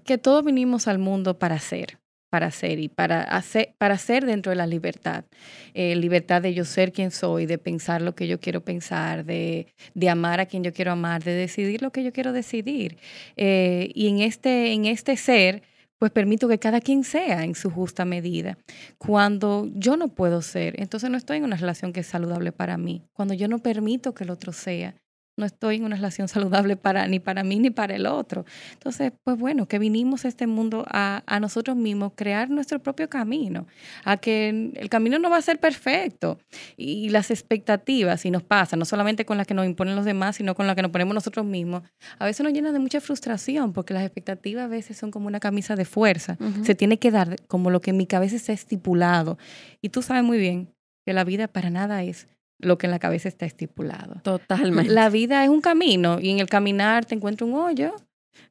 que 0.04 0.16
todos 0.16 0.44
vinimos 0.44 0.88
al 0.88 0.98
mundo 0.98 1.38
para 1.38 1.58
ser 1.58 1.98
para 2.34 2.50
ser 2.50 2.80
y 2.80 2.88
para 2.88 3.22
hacer, 3.22 3.76
para 3.78 3.96
ser 3.96 4.26
dentro 4.26 4.50
de 4.50 4.56
la 4.56 4.66
libertad. 4.66 5.24
Eh, 5.72 5.94
libertad 5.94 6.42
de 6.42 6.52
yo 6.52 6.64
ser 6.64 6.90
quien 6.90 7.12
soy, 7.12 7.46
de 7.46 7.58
pensar 7.58 8.02
lo 8.02 8.16
que 8.16 8.26
yo 8.26 8.40
quiero 8.40 8.64
pensar, 8.64 9.24
de, 9.24 9.68
de 9.94 10.08
amar 10.10 10.40
a 10.40 10.46
quien 10.46 10.64
yo 10.64 10.72
quiero 10.72 10.90
amar, 10.90 11.22
de 11.22 11.30
decidir 11.30 11.80
lo 11.80 11.92
que 11.92 12.02
yo 12.02 12.12
quiero 12.12 12.32
decidir. 12.32 12.98
Eh, 13.36 13.88
y 13.94 14.08
en 14.08 14.18
este, 14.18 14.72
en 14.72 14.86
este 14.86 15.16
ser, 15.16 15.62
pues 15.96 16.10
permito 16.10 16.48
que 16.48 16.58
cada 16.58 16.80
quien 16.80 17.04
sea 17.04 17.44
en 17.44 17.54
su 17.54 17.70
justa 17.70 18.04
medida. 18.04 18.58
Cuando 18.98 19.70
yo 19.72 19.96
no 19.96 20.08
puedo 20.08 20.42
ser, 20.42 20.74
entonces 20.80 21.10
no 21.10 21.16
estoy 21.16 21.36
en 21.36 21.44
una 21.44 21.56
relación 21.56 21.92
que 21.92 22.00
es 22.00 22.08
saludable 22.08 22.50
para 22.50 22.76
mí. 22.78 23.04
Cuando 23.12 23.34
yo 23.34 23.46
no 23.46 23.60
permito 23.60 24.12
que 24.12 24.24
el 24.24 24.30
otro 24.30 24.52
sea, 24.52 24.96
no 25.36 25.46
estoy 25.46 25.76
en 25.76 25.84
una 25.84 25.96
relación 25.96 26.28
saludable 26.28 26.76
para 26.76 27.06
ni 27.08 27.20
para 27.20 27.44
mí 27.44 27.58
ni 27.58 27.70
para 27.70 27.94
el 27.94 28.06
otro. 28.06 28.44
Entonces, 28.72 29.12
pues 29.24 29.38
bueno, 29.38 29.66
que 29.66 29.78
vinimos 29.78 30.24
a 30.24 30.28
este 30.28 30.46
mundo 30.46 30.84
a, 30.88 31.22
a 31.26 31.40
nosotros 31.40 31.76
mismos, 31.76 32.12
crear 32.14 32.50
nuestro 32.50 32.82
propio 32.82 33.08
camino, 33.08 33.66
a 34.04 34.16
que 34.16 34.72
el 34.74 34.88
camino 34.88 35.18
no 35.18 35.30
va 35.30 35.38
a 35.38 35.42
ser 35.42 35.58
perfecto 35.58 36.38
y 36.76 37.08
las 37.10 37.30
expectativas, 37.30 38.24
y 38.24 38.30
nos 38.30 38.42
pasa, 38.42 38.76
no 38.76 38.84
solamente 38.84 39.24
con 39.24 39.36
las 39.36 39.46
que 39.46 39.54
nos 39.54 39.66
imponen 39.66 39.96
los 39.96 40.04
demás, 40.04 40.36
sino 40.36 40.54
con 40.54 40.66
las 40.66 40.76
que 40.76 40.82
nos 40.82 40.90
ponemos 40.90 41.14
nosotros 41.14 41.44
mismos, 41.44 41.82
a 42.18 42.24
veces 42.24 42.44
nos 42.44 42.52
llenan 42.52 42.72
de 42.72 42.78
mucha 42.78 43.00
frustración 43.00 43.72
porque 43.72 43.94
las 43.94 44.02
expectativas 44.04 44.64
a 44.64 44.68
veces 44.68 44.96
son 44.96 45.10
como 45.10 45.26
una 45.26 45.40
camisa 45.40 45.76
de 45.76 45.84
fuerza. 45.84 46.36
Se 46.62 46.74
tiene 46.74 46.98
que 46.98 47.10
dar 47.10 47.36
como 47.46 47.70
lo 47.70 47.80
que 47.80 47.90
en 47.90 47.96
mi 47.96 48.06
cabeza 48.06 48.36
está 48.36 48.52
estipulado. 48.52 49.38
Y 49.80 49.90
tú 49.90 50.02
sabes 50.02 50.22
muy 50.22 50.38
bien 50.38 50.68
que 51.04 51.12
la 51.12 51.24
vida 51.24 51.48
para 51.48 51.70
nada 51.70 52.02
es 52.02 52.26
lo 52.58 52.78
que 52.78 52.86
en 52.86 52.90
la 52.90 52.98
cabeza 52.98 53.28
está 53.28 53.46
estipulado. 53.46 54.20
Totalmente. 54.22 54.92
La 54.92 55.08
vida 55.10 55.42
es 55.44 55.50
un 55.50 55.60
camino 55.60 56.18
y 56.20 56.30
en 56.30 56.38
el 56.38 56.48
caminar 56.48 57.04
te 57.04 57.14
encuentra 57.14 57.46
un 57.46 57.54
hoyo, 57.54 57.94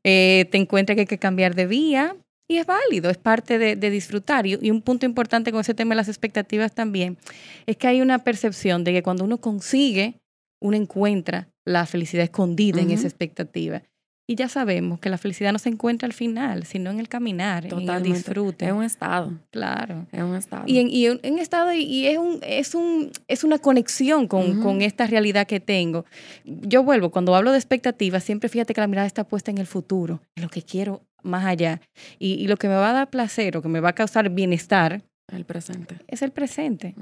eh, 0.03 0.47
te 0.51 0.57
encuentra 0.57 0.95
que 0.95 1.01
hay 1.01 1.07
que 1.07 1.17
cambiar 1.17 1.55
de 1.55 1.65
vía 1.65 2.15
y 2.47 2.57
es 2.57 2.65
válido, 2.65 3.09
es 3.09 3.17
parte 3.17 3.57
de, 3.57 3.89
disfrutar. 3.89 4.45
Y, 4.45 4.57
y, 4.61 4.69
un 4.69 4.81
punto 4.81 5.05
importante 5.05 5.51
con 5.51 5.61
ese 5.61 5.73
tema 5.73 5.91
de 5.91 5.97
las 5.97 6.09
expectativas 6.09 6.73
también 6.73 7.17
es 7.65 7.77
que 7.77 7.87
hay 7.87 8.01
una 8.01 8.19
percepción 8.19 8.83
de 8.83 8.91
que 8.91 9.03
cuando 9.03 9.23
uno 9.23 9.37
consigue, 9.37 10.19
uno 10.61 10.77
encuentra 10.77 11.47
la 11.65 11.85
felicidad 11.85 12.23
escondida 12.23 12.81
en 12.81 12.91
esa 12.91 13.07
expectativa. 13.07 13.81
Y 14.25 14.35
ya 14.35 14.47
sabemos 14.47 14.99
que 14.99 15.09
la 15.09 15.17
felicidad 15.17 15.51
no 15.51 15.59
se 15.59 15.67
encuentra 15.67 16.05
al 16.05 16.13
final, 16.13 16.65
sino 16.65 16.91
en 16.91 16.99
el 17.01 17.09
caminar, 17.09 17.65
en 17.65 17.89
el 17.89 18.03
disfrute. 18.03 18.65
Es 18.65 18.71
un 18.71 18.83
estado. 18.83 19.33
Claro. 19.51 20.07
Es 20.13 20.21
un 20.21 20.35
estado. 20.35 20.63
Y 20.65 20.79
en, 20.79 20.89
y 20.89 21.07
en 21.07 21.39
estado, 21.39 21.73
y 21.73 22.07
es, 22.07 22.17
un, 22.17 22.39
es, 22.41 22.73
un, 22.73 23.11
es 23.27 23.43
una 23.43 23.59
conexión 23.59 24.27
con, 24.27 24.61
con, 24.61 24.81
esta 24.81 25.07
realidad 25.07 25.45
que 25.45 25.59
tengo. 25.59 26.05
Yo 26.45 26.83
vuelvo, 26.83 27.11
cuando 27.11 27.35
hablo 27.35 27.51
de 27.51 27.57
expectativas, 27.57 28.23
siempre 28.23 28.47
fíjate 28.47 28.73
que 28.73 28.79
la 28.79 28.87
mirada 28.87 29.07
está 29.07 29.25
puesta 29.25 29.51
en 29.51 29.57
el 29.57 29.67
futuro, 29.67 30.21
en 30.35 30.43
lo 30.43 30.49
que 30.49 30.61
quiero 30.61 31.01
más 31.21 31.43
allá. 31.43 31.81
Y, 32.17 32.35
y 32.35 32.47
lo 32.47 32.55
que 32.55 32.69
me 32.69 32.75
va 32.75 32.91
a 32.91 32.93
dar 32.93 33.09
placer 33.09 33.57
o 33.57 33.61
que 33.61 33.67
me 33.67 33.81
va 33.81 33.89
a 33.89 33.95
causar 33.95 34.29
bienestar. 34.29 35.03
El 35.27 35.45
presente. 35.45 35.97
Es 36.07 36.21
el 36.21 36.31
presente 36.31 36.95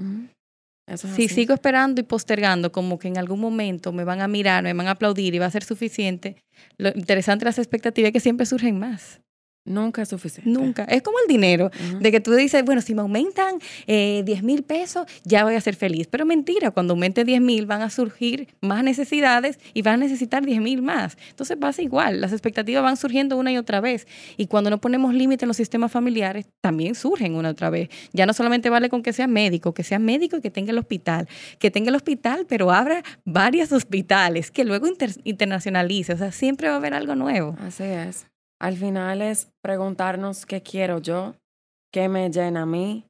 si 0.95 1.27
sigo 1.27 1.53
esperando 1.53 2.01
y 2.01 2.03
postergando, 2.03 2.71
como 2.71 2.99
que 2.99 3.07
en 3.07 3.17
algún 3.17 3.39
momento 3.39 3.91
me 3.91 4.03
van 4.03 4.21
a 4.21 4.27
mirar, 4.27 4.63
me 4.63 4.73
van 4.73 4.87
a 4.87 4.91
aplaudir 4.91 5.33
y 5.33 5.39
va 5.39 5.45
a 5.45 5.51
ser 5.51 5.63
suficiente, 5.63 6.43
lo 6.77 6.89
interesante 6.89 7.45
de 7.45 7.49
las 7.49 7.59
expectativas 7.59 8.09
es 8.09 8.13
que 8.13 8.19
siempre 8.19 8.45
surgen 8.45 8.79
más. 8.79 9.21
Nunca 9.63 10.01
es 10.01 10.09
suficiente. 10.09 10.49
Nunca. 10.49 10.85
Es 10.85 11.03
como 11.03 11.19
el 11.19 11.27
dinero, 11.27 11.69
de 11.99 12.11
que 12.11 12.19
tú 12.19 12.33
dices, 12.33 12.65
bueno, 12.65 12.81
si 12.81 12.95
me 12.95 13.01
aumentan 13.01 13.59
eh, 13.85 14.23
10 14.25 14.41
mil 14.41 14.63
pesos, 14.63 15.05
ya 15.23 15.43
voy 15.43 15.53
a 15.53 15.61
ser 15.61 15.75
feliz. 15.75 16.07
Pero 16.07 16.25
mentira, 16.25 16.71
cuando 16.71 16.93
aumente 16.93 17.23
10 17.23 17.41
mil 17.41 17.67
van 17.67 17.83
a 17.83 17.91
surgir 17.91 18.47
más 18.59 18.83
necesidades 18.83 19.59
y 19.75 19.83
van 19.83 19.95
a 19.95 19.97
necesitar 19.97 20.43
10 20.43 20.61
mil 20.61 20.81
más. 20.81 21.15
Entonces 21.29 21.57
pasa 21.57 21.83
igual, 21.83 22.21
las 22.21 22.31
expectativas 22.31 22.81
van 22.81 22.97
surgiendo 22.97 23.37
una 23.37 23.51
y 23.51 23.57
otra 23.57 23.81
vez. 23.81 24.07
Y 24.35 24.47
cuando 24.47 24.71
no 24.71 24.81
ponemos 24.81 25.13
límite 25.13 25.45
en 25.45 25.47
los 25.47 25.57
sistemas 25.57 25.91
familiares, 25.91 26.47
también 26.61 26.95
surgen 26.95 27.35
una 27.35 27.49
y 27.49 27.51
otra 27.51 27.69
vez. 27.69 27.89
Ya 28.13 28.25
no 28.25 28.33
solamente 28.33 28.71
vale 28.71 28.89
con 28.89 29.03
que 29.03 29.13
sea 29.13 29.27
médico, 29.27 29.75
que 29.75 29.83
sea 29.83 29.99
médico 29.99 30.37
y 30.37 30.41
que 30.41 30.49
tenga 30.49 30.71
el 30.71 30.79
hospital, 30.79 31.27
que 31.59 31.69
tenga 31.69 31.89
el 31.89 31.95
hospital, 31.95 32.47
pero 32.49 32.71
abra 32.71 33.03
varios 33.25 33.71
hospitales, 33.71 34.49
que 34.49 34.65
luego 34.65 34.87
internacionalice. 35.23 36.13
O 36.13 36.17
sea, 36.17 36.31
siempre 36.31 36.67
va 36.67 36.75
a 36.75 36.77
haber 36.77 36.95
algo 36.95 37.13
nuevo. 37.13 37.55
Así 37.59 37.83
es. 37.83 38.30
Al 38.61 38.77
final 38.77 39.23
es 39.23 39.51
preguntarnos 39.63 40.45
qué 40.45 40.61
quiero 40.61 40.99
yo, 40.99 41.33
qué 41.91 42.07
me 42.09 42.29
llena 42.29 42.61
a 42.61 42.65
mí, 42.67 43.07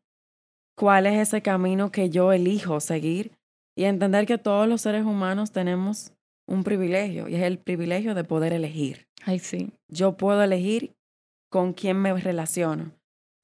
cuál 0.78 1.06
es 1.08 1.28
ese 1.28 1.42
camino 1.42 1.92
que 1.92 2.10
yo 2.10 2.32
elijo 2.32 2.80
seguir 2.80 3.34
y 3.78 3.84
entender 3.84 4.26
que 4.26 4.38
todos 4.38 4.66
los 4.66 4.80
seres 4.80 5.04
humanos 5.04 5.52
tenemos 5.52 6.14
un 6.48 6.64
privilegio 6.64 7.28
y 7.28 7.36
es 7.36 7.44
el 7.44 7.58
privilegio 7.58 8.16
de 8.16 8.24
poder 8.24 8.54
elegir. 8.54 9.08
Ay, 9.26 9.40
sí. 9.40 9.74
Yo 9.90 10.16
puedo 10.16 10.42
elegir 10.42 10.94
con 11.52 11.74
quién 11.74 11.98
me 11.98 12.14
relaciono. 12.14 12.94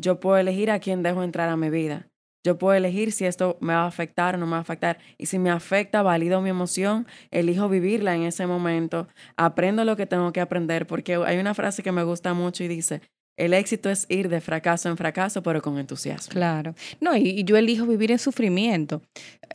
Yo 0.02 0.22
puedo 0.22 0.38
elegir 0.38 0.72
a 0.72 0.80
quién 0.80 1.04
dejo 1.04 1.24
entrar 1.24 1.50
a 1.50 1.58
mi 1.58 1.70
vida. 1.70 2.08
Yo 2.48 2.58
puedo 2.58 2.78
elegir 2.78 3.12
si 3.12 3.26
esto 3.26 3.58
me 3.60 3.74
va 3.74 3.82
a 3.82 3.88
afectar 3.88 4.36
o 4.36 4.38
no 4.38 4.46
me 4.46 4.54
va 4.54 4.60
a 4.60 4.62
afectar. 4.62 5.00
Y 5.18 5.26
si 5.26 5.38
me 5.38 5.50
afecta, 5.50 6.02
valido 6.02 6.40
mi 6.40 6.50
emoción, 6.50 7.06
elijo 7.30 7.68
vivirla 7.68 8.16
en 8.16 8.24
ese 8.24 8.48
momento, 8.48 9.10
aprendo 9.36 9.84
lo 9.84 9.98
que 9.98 10.06
tengo 10.06 10.32
que 10.32 10.40
aprender, 10.40 10.88
porque 10.88 11.16
hay 11.16 11.40
una 11.40 11.54
frase 11.54 11.84
que 11.84 11.92
me 11.92 12.04
gusta 12.04 12.34
mucho 12.34 12.64
y 12.64 12.70
dice, 12.70 13.02
el 13.36 13.54
éxito 13.54 13.90
es 13.90 14.06
ir 14.08 14.30
de 14.30 14.40
fracaso 14.40 14.88
en 14.88 14.96
fracaso, 14.96 15.44
pero 15.44 15.62
con 15.62 15.78
entusiasmo. 15.78 16.32
Claro. 16.32 16.74
No, 17.02 17.18
y, 17.18 17.44
yo 17.44 17.58
elijo 17.58 17.86
vivir 17.86 18.14
en 18.14 18.20
sufrimiento. 18.20 19.02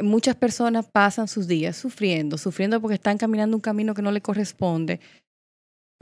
Muchas 0.03 0.37
personas 0.37 0.87
pasan 0.87 1.29
sus 1.29 1.49
días 1.49 1.75
sufriendo, 1.75 2.37
sufriendo 2.37 2.79
porque 2.79 2.97
están 2.97 3.17
caminando 3.17 3.57
un 3.57 3.63
camino 3.63 3.95
que 3.95 4.03
no 4.03 4.13
le 4.13 4.21
corresponde, 4.21 5.01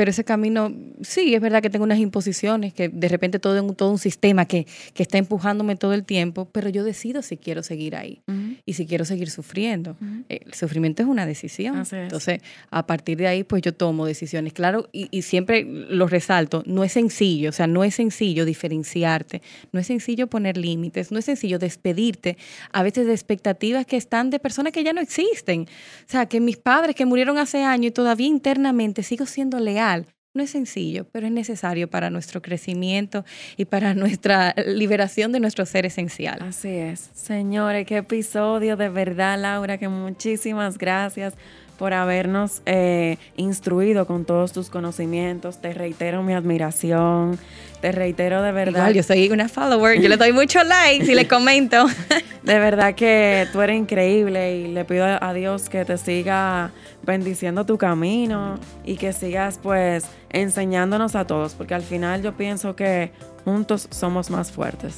pero 0.00 0.12
ese 0.12 0.24
camino, 0.24 0.72
sí, 1.02 1.34
es 1.34 1.42
verdad 1.42 1.60
que 1.60 1.68
tengo 1.68 1.84
unas 1.84 1.98
imposiciones, 1.98 2.72
que 2.72 2.88
de 2.88 3.06
repente 3.06 3.38
todo 3.38 3.62
un, 3.62 3.74
todo 3.74 3.90
un 3.90 3.98
sistema 3.98 4.46
que, 4.46 4.66
que 4.94 5.02
está 5.02 5.18
empujándome 5.18 5.76
todo 5.76 5.92
el 5.92 6.04
tiempo, 6.04 6.48
pero 6.50 6.70
yo 6.70 6.84
decido 6.84 7.20
si 7.20 7.36
quiero 7.36 7.62
seguir 7.62 7.94
ahí 7.94 8.22
y 8.64 8.72
si 8.72 8.86
quiero 8.86 9.04
seguir 9.04 9.28
sufriendo. 9.28 9.98
El 10.30 10.54
sufrimiento 10.54 11.02
es 11.02 11.08
una 11.10 11.26
decisión. 11.26 11.84
Entonces, 11.92 12.40
a 12.70 12.86
partir 12.86 13.18
de 13.18 13.26
ahí, 13.26 13.44
pues 13.44 13.60
yo 13.60 13.74
tomo 13.74 14.06
decisiones. 14.06 14.54
Claro, 14.54 14.88
y, 14.90 15.08
y, 15.10 15.20
siempre 15.20 15.66
lo 15.66 16.06
resalto, 16.06 16.62
no 16.64 16.82
es 16.82 16.92
sencillo, 16.92 17.50
o 17.50 17.52
sea, 17.52 17.66
no 17.66 17.84
es 17.84 17.96
sencillo 17.96 18.46
diferenciarte, 18.46 19.42
no 19.70 19.80
es 19.80 19.86
sencillo 19.86 20.28
poner 20.28 20.56
límites, 20.56 21.12
no 21.12 21.18
es 21.18 21.26
sencillo 21.26 21.58
despedirte 21.58 22.38
a 22.72 22.82
veces 22.82 23.06
de 23.06 23.12
expectativas 23.12 23.84
que 23.84 23.98
están 23.98 24.30
de 24.30 24.38
personas 24.38 24.72
que 24.72 24.82
ya 24.82 24.94
no 24.94 25.02
existen. 25.02 25.66
O 26.06 26.10
sea, 26.10 26.24
que 26.24 26.40
mis 26.40 26.56
padres 26.56 26.96
que 26.96 27.04
murieron 27.04 27.36
hace 27.36 27.64
años 27.64 27.88
y 27.88 27.90
todavía 27.90 28.28
internamente 28.28 29.02
sigo 29.02 29.26
siendo 29.26 29.60
leal 29.60 29.89
no 30.32 30.44
es 30.44 30.50
sencillo, 30.50 31.06
pero 31.10 31.26
es 31.26 31.32
necesario 31.32 31.90
para 31.90 32.08
nuestro 32.08 32.40
crecimiento 32.40 33.24
y 33.56 33.64
para 33.64 33.94
nuestra 33.94 34.54
liberación 34.66 35.32
de 35.32 35.40
nuestro 35.40 35.66
ser 35.66 35.86
esencial. 35.86 36.38
Así 36.40 36.68
es. 36.68 37.10
Señores, 37.14 37.86
qué 37.86 37.98
episodio 37.98 38.76
de 38.76 38.88
verdad, 38.88 39.38
Laura, 39.40 39.78
que 39.78 39.88
muchísimas 39.88 40.78
gracias 40.78 41.34
por 41.80 41.94
habernos 41.94 42.60
eh, 42.66 43.16
instruido 43.36 44.06
con 44.06 44.26
todos 44.26 44.52
tus 44.52 44.68
conocimientos. 44.68 45.62
Te 45.62 45.72
reitero 45.72 46.22
mi 46.22 46.34
admiración. 46.34 47.38
Te 47.80 47.90
reitero 47.90 48.42
de 48.42 48.52
verdad. 48.52 48.80
Igual, 48.80 48.92
yo 48.92 49.02
soy 49.02 49.30
una 49.30 49.48
follower. 49.48 49.98
Yo 49.98 50.10
le 50.10 50.18
doy 50.18 50.34
muchos 50.34 50.62
likes 50.66 51.10
y 51.10 51.14
le 51.14 51.26
comento. 51.26 51.86
De 52.42 52.58
verdad 52.58 52.94
que 52.94 53.46
tú 53.50 53.62
eres 53.62 53.78
increíble 53.78 54.58
y 54.58 54.68
le 54.68 54.84
pido 54.84 55.06
a 55.06 55.32
Dios 55.32 55.70
que 55.70 55.86
te 55.86 55.96
siga 55.96 56.70
bendiciendo 57.02 57.64
tu 57.64 57.78
camino 57.78 58.58
y 58.84 58.96
que 58.96 59.14
sigas 59.14 59.58
pues 59.62 60.04
enseñándonos 60.28 61.16
a 61.16 61.26
todos, 61.26 61.54
porque 61.54 61.74
al 61.74 61.82
final 61.82 62.22
yo 62.22 62.34
pienso 62.34 62.76
que 62.76 63.10
juntos 63.46 63.88
somos 63.90 64.28
más 64.28 64.52
fuertes. 64.52 64.96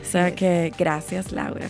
O 0.00 0.04
sea 0.04 0.34
que 0.34 0.72
gracias, 0.78 1.30
Laura. 1.32 1.66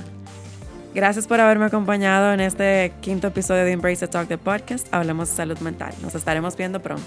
Gracias 0.94 1.26
por 1.26 1.40
haberme 1.40 1.66
acompañado 1.66 2.32
en 2.32 2.40
este 2.40 2.92
quinto 3.00 3.28
episodio 3.28 3.64
de 3.64 3.72
Embrace 3.72 4.06
the 4.06 4.08
Talk, 4.08 4.28
the 4.28 4.38
podcast. 4.38 4.92
Hablamos 4.92 5.30
de 5.30 5.36
salud 5.36 5.58
mental. 5.60 5.94
Nos 6.02 6.14
estaremos 6.14 6.56
viendo 6.56 6.80
pronto. 6.80 7.02